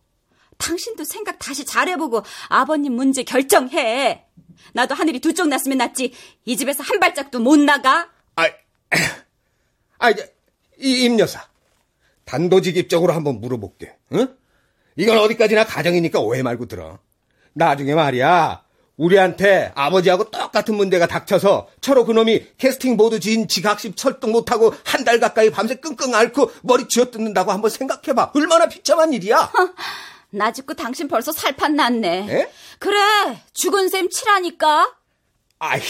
당신도 0.59 1.05
생각 1.05 1.39
다시 1.39 1.65
잘해보고 1.65 2.23
아버님 2.49 2.95
문제 2.95 3.23
결정해. 3.23 4.25
나도 4.73 4.95
하늘이 4.95 5.21
두 5.21 5.33
쪽 5.33 5.49
났으면 5.49 5.79
낫지 5.79 6.13
이 6.45 6.57
집에서 6.57 6.83
한 6.83 7.01
발짝도 7.01 7.41
못 7.41 7.59
나가. 7.59 8.09
아, 10.01 10.11
이제, 10.11 10.33
이, 10.79 11.05
임 11.05 11.19
여사. 11.19 11.45
단도직입적으로 12.25 13.13
한번 13.15 13.41
물어볼게. 13.41 13.97
응? 14.13 14.29
이건 14.97 15.19
어디까지나 15.19 15.65
가정이니까 15.65 16.21
오해 16.21 16.43
말고 16.43 16.67
들어. 16.67 16.99
나중에 17.55 17.95
말이야. 17.95 18.63
우리한테 18.97 19.73
아버지하고 19.75 20.31
똑같은 20.31 20.75
문제가 20.75 21.07
닥쳐서 21.07 21.69
철호 21.81 22.05
그놈이 22.05 22.47
캐스팅 22.59 22.97
보드 22.97 23.19
지인 23.21 23.47
지각식 23.49 23.97
철동 23.97 24.33
못하고 24.33 24.75
한 24.85 25.05
달 25.05 25.21
가까이 25.21 25.51
밤새 25.51 25.77
끙끙 25.77 26.15
앓고 26.15 26.51
머리 26.63 26.87
쥐어뜯는다고 26.89 27.51
한번 27.53 27.71
생각해봐. 27.71 28.33
얼마나 28.35 28.69
비참한 28.69 29.13
일이야. 29.13 29.51
나 30.31 30.53
짓고 30.53 30.75
당신 30.75 31.09
벌써 31.09 31.33
살판 31.33 31.75
났네. 31.77 32.27
에? 32.31 32.53
그래, 32.79 32.99
죽은 33.55 33.89
셈 33.89 34.09
치라니까. 34.11 34.95
아이, 35.59 35.81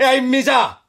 야, 0.00 0.12
임미자. 0.12 0.82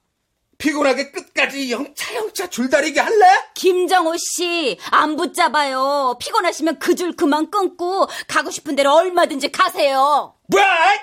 피곤하게 0.58 1.12
끝까지 1.12 1.72
영차 1.72 2.16
영차 2.16 2.50
줄다리기 2.50 2.98
할래? 3.00 3.26
김정호 3.54 4.16
씨, 4.18 4.78
안 4.92 5.18
붙잡아요. 5.18 6.18
피곤하시면 6.22 6.80
그 6.80 6.96
줄 6.96 7.16
그만 7.16 7.50
끊고 7.52 8.08
가고 8.28 8.50
싶은 8.50 8.76
대로 8.76 8.94
얼마든지 8.94 9.52
가세요. 9.52 10.36
뭐야? 10.48 11.02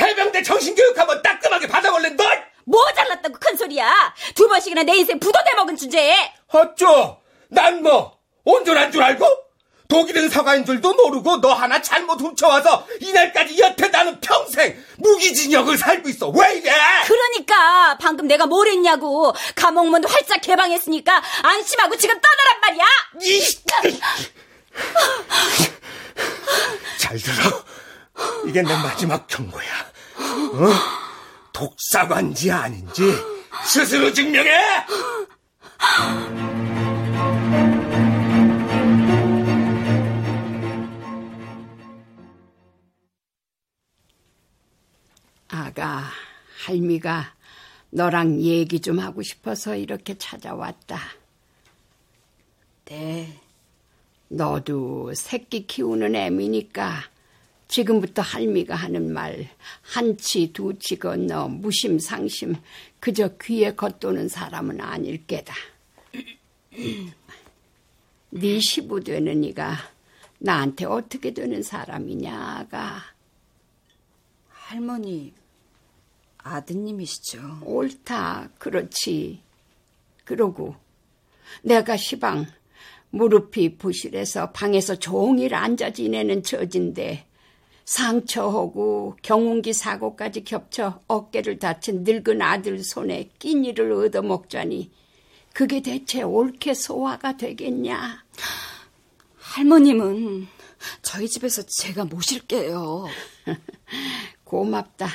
해병대 0.00 0.42
정신교육 0.42 0.96
한번 0.98 1.20
따끔하게 1.22 1.66
받아볼래, 1.66 2.10
너? 2.10 2.24
뭐 2.64 2.80
잘났다고 2.94 3.38
큰 3.40 3.56
소리야. 3.56 4.14
두 4.36 4.46
번씩이나 4.46 4.82
내 4.84 4.94
인생 4.96 5.18
부도돼 5.18 5.54
먹은 5.54 5.76
주제에. 5.76 6.32
어쩌? 6.48 7.18
난 7.48 7.82
뭐, 7.82 8.18
온전한 8.44 8.92
줄 8.92 9.02
알고? 9.02 9.26
독일은 9.90 10.30
사과인 10.30 10.64
줄도 10.64 10.94
모르고 10.94 11.42
너 11.42 11.52
하나 11.52 11.82
잘못 11.82 12.20
훔쳐와서 12.20 12.86
이날까지 13.00 13.58
여태 13.58 13.88
나는 13.88 14.18
평생 14.20 14.82
무기징역을 14.98 15.76
살고 15.76 16.08
있어. 16.08 16.28
왜 16.30 16.56
이래? 16.56 16.72
그러니까 17.04 17.98
방금 18.00 18.26
내가 18.26 18.46
뭘 18.46 18.68
했냐고. 18.68 19.34
감옥문도 19.56 20.08
활짝 20.08 20.40
개방했으니까 20.40 21.22
안심하고 21.42 21.96
지금 21.98 22.18
떠나란 22.20 22.60
말이야. 22.62 22.84
이... 23.20 23.42
잘 26.98 27.18
들어. 27.18 27.64
이게 28.46 28.62
내 28.62 28.72
마지막 28.72 29.26
경고야. 29.26 29.90
어? 30.16 31.00
독사관지 31.52 32.50
아닌지 32.52 33.02
스스로 33.64 34.12
증명해! 34.12 34.50
아가, 45.52 46.04
할미가 46.64 47.34
너랑 47.90 48.40
얘기 48.40 48.80
좀 48.80 49.00
하고 49.00 49.22
싶어서 49.22 49.74
이렇게 49.74 50.16
찾아왔다. 50.16 50.98
네. 52.84 53.40
너도 54.28 55.12
새끼 55.14 55.66
키우는 55.66 56.14
애미니까 56.14 57.02
지금부터 57.66 58.22
할미가 58.22 58.76
하는 58.76 59.12
말 59.12 59.48
한치 59.82 60.52
두치 60.52 61.00
건너 61.00 61.48
무심상심 61.48 62.54
그저 63.00 63.30
귀에 63.42 63.74
겉도는 63.74 64.28
사람은 64.28 64.80
아닐 64.80 65.26
게다. 65.26 65.54
네 68.30 68.60
시부 68.60 69.00
되는 69.02 69.42
이가 69.42 69.76
나한테 70.38 70.84
어떻게 70.84 71.34
되는 71.34 71.62
사람이냐가 71.62 73.02
할머니, 74.70 75.34
아드님이시죠. 76.42 77.60
옳다. 77.64 78.50
그렇지. 78.58 79.42
그러고 80.24 80.74
내가 81.62 81.96
시방 81.96 82.46
무릎이 83.10 83.76
부실해서 83.76 84.52
방에서 84.52 84.94
종일 84.96 85.54
앉아 85.54 85.92
지내는 85.92 86.42
처진데 86.42 87.26
상처하고 87.84 89.16
경운기 89.22 89.72
사고까지 89.72 90.44
겹쳐 90.44 91.00
어깨를 91.08 91.58
다친 91.58 92.04
늙은 92.04 92.40
아들 92.40 92.82
손에 92.84 93.30
끼니를 93.40 93.90
얻어먹자니 93.92 94.92
그게 95.52 95.82
대체 95.82 96.22
옳게 96.22 96.74
소화가 96.74 97.36
되겠냐? 97.36 98.24
할머님은 99.38 100.46
저희 101.02 101.28
집에서 101.28 101.62
제가 101.62 102.04
모실게요. 102.04 103.06
고맙다. 104.44 105.08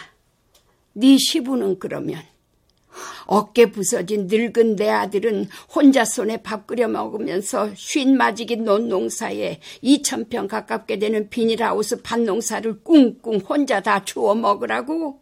네 0.97 1.17
시부는 1.17 1.79
그러면 1.79 2.21
어깨 3.25 3.69
부서진 3.71 4.27
늙은 4.27 4.77
내 4.77 4.89
아들은 4.89 5.49
혼자 5.73 6.05
손에 6.05 6.37
밥 6.41 6.65
끓여 6.67 6.87
먹으면서 6.87 7.71
쉰 7.75 8.15
맞이기 8.15 8.57
논농사에 8.57 9.59
2천평 9.83 10.47
가깝게 10.47 10.99
되는 10.99 11.29
비닐하우스 11.29 12.01
밭농사를 12.01 12.83
꿍꿍 12.83 13.39
혼자 13.41 13.81
다 13.81 14.05
주워 14.05 14.35
먹으라고? 14.35 15.19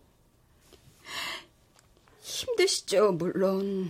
힘드시죠, 2.22 3.14
물론. 3.14 3.90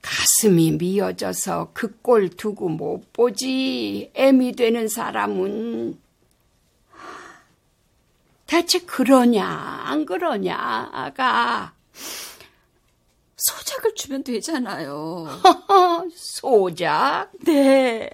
가슴이 0.00 0.72
미어져서 0.72 1.70
그 1.74 2.00
꼴 2.02 2.28
두고 2.30 2.68
못 2.68 3.12
보지. 3.12 4.10
애미 4.14 4.52
되는 4.52 4.88
사람은. 4.88 5.98
대체 8.52 8.80
그러냐, 8.80 9.46
안 9.46 10.04
그러냐, 10.04 10.90
아가. 10.92 11.72
소작을 13.34 13.94
주면 13.94 14.22
되잖아요. 14.24 15.26
소작? 16.14 17.30
네. 17.46 18.10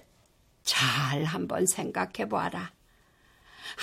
잘 0.63 1.25
한번 1.25 1.65
생각해 1.67 2.29
봐라. 2.29 2.71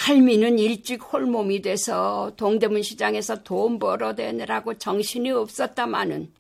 할미는 0.06 0.58
일찍 0.58 1.02
홀몸이 1.12 1.60
돼서 1.60 2.32
동대문 2.38 2.82
시장에서 2.82 3.42
돈 3.42 3.78
벌어대느라고 3.78 4.78
정신이 4.78 5.30
없었다마는 5.32 6.32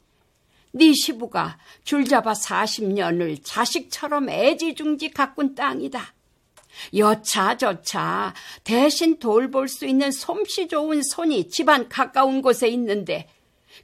네 0.72 0.92
시부가 0.94 1.58
줄잡아 1.84 2.32
40년을 2.32 3.40
자식처럼 3.44 4.30
애지중지 4.30 5.10
가꾼 5.10 5.54
땅이다. 5.54 6.15
여차저차 6.94 8.34
대신 8.64 9.18
돌볼 9.18 9.68
수 9.68 9.86
있는 9.86 10.10
솜씨 10.10 10.68
좋은 10.68 11.02
손이 11.02 11.48
집안 11.48 11.88
가까운 11.88 12.42
곳에 12.42 12.68
있는데 12.68 13.28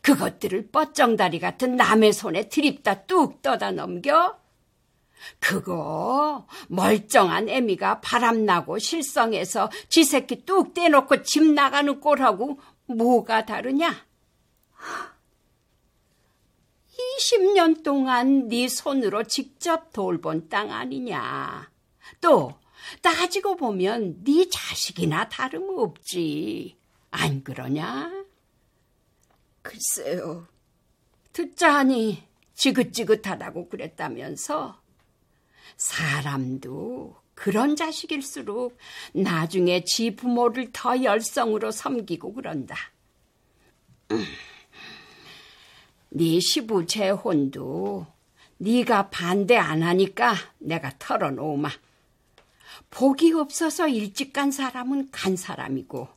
그것들을 0.01 0.69
뻗정다리 0.71 1.39
같은 1.39 1.77
남의 1.77 2.13
손에 2.13 2.49
들입다 2.49 3.03
뚝 3.03 3.43
떠다 3.43 3.73
넘겨? 3.73 4.39
그거 5.39 6.47
멀쩡한 6.69 7.49
애미가 7.49 8.01
바람나고 8.01 8.79
실성해서 8.79 9.71
지 9.89 10.05
새끼 10.05 10.45
뚝 10.45 10.75
떼놓고 10.75 11.23
집 11.23 11.45
나가는 11.45 12.01
꼴하고 12.01 12.59
뭐가 12.87 13.45
다르냐? 13.45 13.95
20년 17.19 17.83
동안 17.83 18.49
네 18.49 18.69
손으로 18.69 19.25
직접 19.25 19.93
돌본 19.93 20.49
땅 20.49 20.73
아니냐. 20.73 21.71
또 22.21 22.55
따지고 23.01 23.57
보면 23.57 24.25
네 24.25 24.49
자식이나 24.49 25.29
다름없지. 25.29 26.77
안 27.11 27.43
그러냐? 27.45 28.25
글쎄요. 29.63 30.47
듣자 31.33 31.75
하니 31.75 32.23
지긋지긋하다고 32.55 33.69
그랬다면서 33.69 34.81
사람도 35.77 37.23
그런 37.35 37.77
자식일수록 37.77 38.77
나중에 39.13 39.85
지 39.85 40.15
부모를 40.15 40.71
더 40.73 41.03
열성으로 41.03 41.71
섬기고 41.71 42.35
그런다. 42.35 42.77
음. 44.11 44.25
네 46.11 46.41
시부 46.41 46.87
재혼도 46.87 48.07
네가 48.59 49.11
반대 49.11 49.57
안 49.57 49.83
하니까 49.83 50.35
내가 50.59 50.93
털어놓으마. 50.99 51.71
복이 52.93 53.33
없어서 53.33 53.89
일찍 53.89 54.35
간 54.35 54.51
사람은 54.51 55.11
간 55.11 55.35
사람이고 55.35 56.09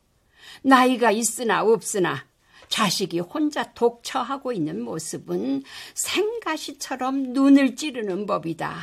나이가 0.61 1.09
있으나 1.09 1.63
없으나 1.63 2.25
자식이 2.67 3.19
혼자 3.19 3.71
독처하고 3.73 4.51
있는 4.51 4.81
모습은 4.81 5.63
생가시처럼 5.93 7.31
눈을 7.31 7.77
찌르는 7.77 8.25
법이다. 8.25 8.77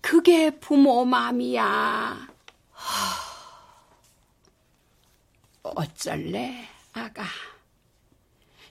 그게 0.00 0.50
부모 0.50 1.04
마음이야. 1.04 2.28
어쩔래, 5.62 6.68
아가. 6.92 7.24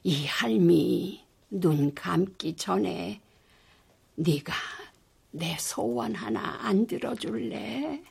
이 0.04 0.26
할미 0.26 1.24
눈 1.52 1.93
감기 1.93 2.56
전에 2.56 3.22
네가 4.16 4.54
내 5.32 5.56
소원 5.60 6.16
하나 6.16 6.58
안 6.62 6.88
들어줄래? 6.88 8.02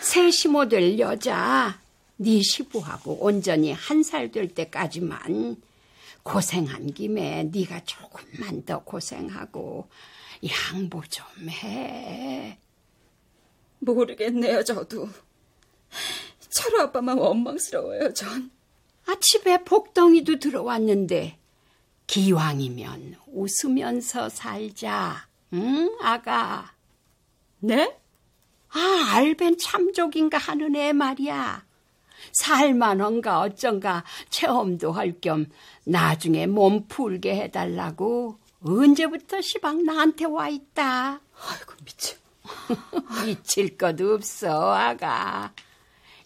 세시모 0.00 0.68
될 0.68 0.98
여자 0.98 1.78
네 2.16 2.40
시부하고 2.42 3.18
온전히 3.24 3.72
한 3.72 4.02
살 4.02 4.30
될 4.30 4.48
때까지만 4.48 5.56
고생한 6.22 6.92
김에 6.94 7.44
네가 7.52 7.84
조금만 7.84 8.64
더 8.64 8.82
고생하고 8.82 9.88
양보 10.74 11.02
좀 11.08 11.24
해. 11.48 12.58
모르겠네요, 13.78 14.64
저도. 14.64 15.08
철호 16.50 16.82
아빠만 16.82 17.18
원망스러워요, 17.18 18.12
전. 18.14 18.50
아, 19.06 19.14
집에 19.20 19.62
복덩이도 19.62 20.38
들어왔는데, 20.40 21.38
기왕이면 22.08 23.16
웃으면서 23.28 24.28
살자. 24.30 25.28
응, 25.52 25.96
아가? 26.00 26.74
네? 27.60 27.96
아, 28.76 29.14
알벤 29.16 29.56
참족인가 29.58 30.36
하는 30.38 30.76
애 30.76 30.92
말이야. 30.92 31.64
살만한가 32.32 33.40
어쩐가 33.40 34.04
체험도 34.28 34.92
할 34.92 35.20
겸 35.20 35.46
나중에 35.84 36.46
몸 36.46 36.86
풀게 36.88 37.34
해달라고 37.36 38.38
언제부터 38.62 39.40
시방 39.40 39.84
나한테 39.84 40.26
와 40.26 40.48
있다. 40.48 41.20
아이고, 41.48 41.72
미쳐. 41.84 42.16
미칠 43.24 43.76
것 43.78 43.98
없어, 44.00 44.74
아가. 44.74 45.52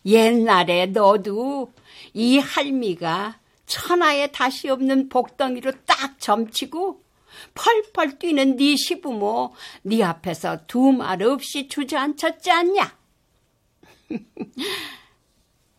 옛날에 0.04 0.86
너도 0.86 1.72
이 2.14 2.38
할미가 2.38 3.38
천하에 3.66 4.28
다시 4.28 4.68
없는 4.68 5.08
복덩이로 5.08 5.72
딱 5.86 6.18
점치고 6.18 7.02
펄펄 7.60 8.18
뛰는 8.18 8.56
네 8.56 8.74
시부모 8.74 9.54
네 9.82 10.02
앞에서 10.02 10.66
두 10.66 10.92
말 10.92 11.22
없이 11.22 11.68
주저앉혔지 11.68 12.50
않냐? 12.50 12.98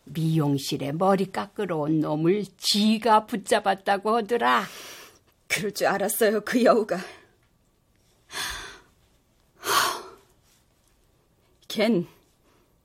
미용실에 0.04 0.92
머리 0.92 1.32
깎으러 1.32 1.78
온 1.78 2.00
놈을 2.00 2.44
지가 2.56 3.26
붙잡았다고 3.26 4.16
하더라. 4.16 4.64
그럴 5.48 5.72
줄 5.72 5.88
알았어요, 5.88 6.42
그 6.42 6.62
여우가. 6.62 6.98
걘 11.66 12.06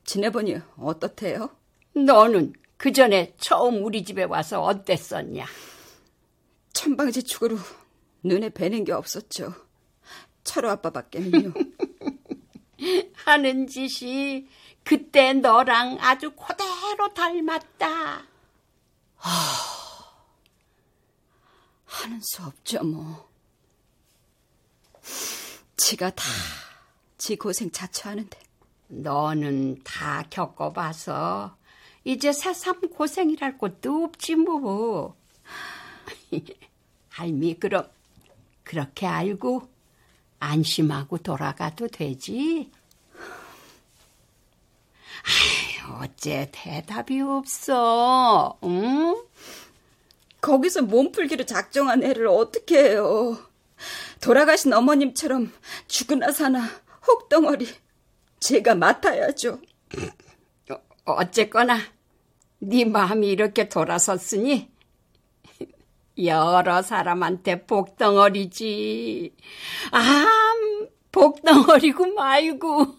지내보니 0.05 0.57
어떻대요? 0.77 1.49
너는 1.93 2.53
그 2.77 2.91
전에 2.91 3.35
처음 3.37 3.83
우리 3.83 4.03
집에 4.03 4.23
와서 4.23 4.61
어땠었냐? 4.63 5.45
천방지축으로 6.73 7.57
눈에 8.23 8.49
뵈는 8.49 8.83
게 8.83 8.91
없었죠. 8.91 9.53
철호 10.43 10.69
아빠밖에는요. 10.69 11.53
하는 13.25 13.67
짓이 13.67 14.47
그때 14.83 15.33
너랑 15.33 15.97
아주 15.99 16.31
그대로 16.31 17.13
닮았다. 17.13 18.23
하는 21.85 22.19
수 22.21 22.43
없죠, 22.43 22.83
뭐. 22.83 23.29
지가 25.77 26.11
다 26.11 26.23
지 27.17 27.35
고생 27.35 27.71
자처하는데. 27.71 28.39
너는 28.89 29.83
다 29.83 30.23
겪어봐서 30.29 31.57
이제 32.05 32.31
새삼 32.31 32.89
고생이랄 32.89 33.57
것도 33.57 34.05
없지 34.05 34.35
뭐. 34.35 35.17
할미 37.09 37.55
그럼 37.55 37.89
그렇게 38.67 39.07
알고 39.07 39.61
안심하고 40.39 41.19
돌아가도 41.19 41.87
되지? 41.87 42.69
어째 46.01 46.49
대답이 46.51 47.21
없어, 47.21 48.59
응? 48.65 49.23
거기서 50.41 50.81
몸풀기로 50.81 51.45
작정한 51.45 52.03
애를 52.03 52.27
어떻게 52.27 52.89
해요? 52.89 53.37
돌아가신 54.19 54.73
어머님처럼 54.73 55.49
죽으나 55.87 56.33
사나 56.33 56.67
혹덩어리 57.07 57.67
제가 58.41 58.75
맡아야죠. 58.75 59.61
어쨌거나 61.05 61.79
네 62.59 62.83
마음이 62.83 63.29
이렇게 63.29 63.69
돌아섰으니 63.69 64.69
여러 66.23 66.81
사람한테 66.81 67.65
복덩어리지. 67.65 69.33
아, 69.91 70.25
복덩어리고 71.11 72.13
말고. 72.13 72.95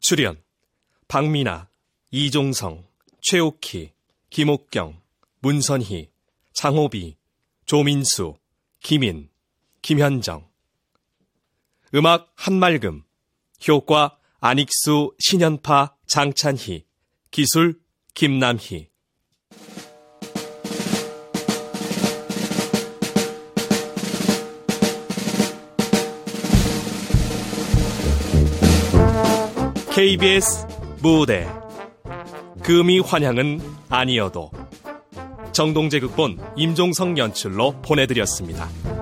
출연 0.00 0.43
박미나, 1.14 1.68
이종성, 2.10 2.82
최옥희, 3.22 3.92
김옥경, 4.30 5.00
문선희, 5.42 6.10
장호비, 6.54 7.16
조민수, 7.66 8.34
김인, 8.82 9.30
김현정. 9.80 10.44
음악 11.94 12.32
한말금. 12.34 13.04
효과 13.68 14.18
안익수, 14.40 15.14
신현파, 15.20 15.94
장찬희. 16.08 16.84
기술 17.30 17.80
김남희. 18.14 18.88
KBS 29.94 30.73
무대 31.04 31.46
금이 32.62 33.00
환향은 33.00 33.60
아니어도 33.90 34.50
정동재 35.52 36.00
극본 36.00 36.38
임종성 36.56 37.18
연출로 37.18 37.74
보내드렸습니다. 37.82 38.93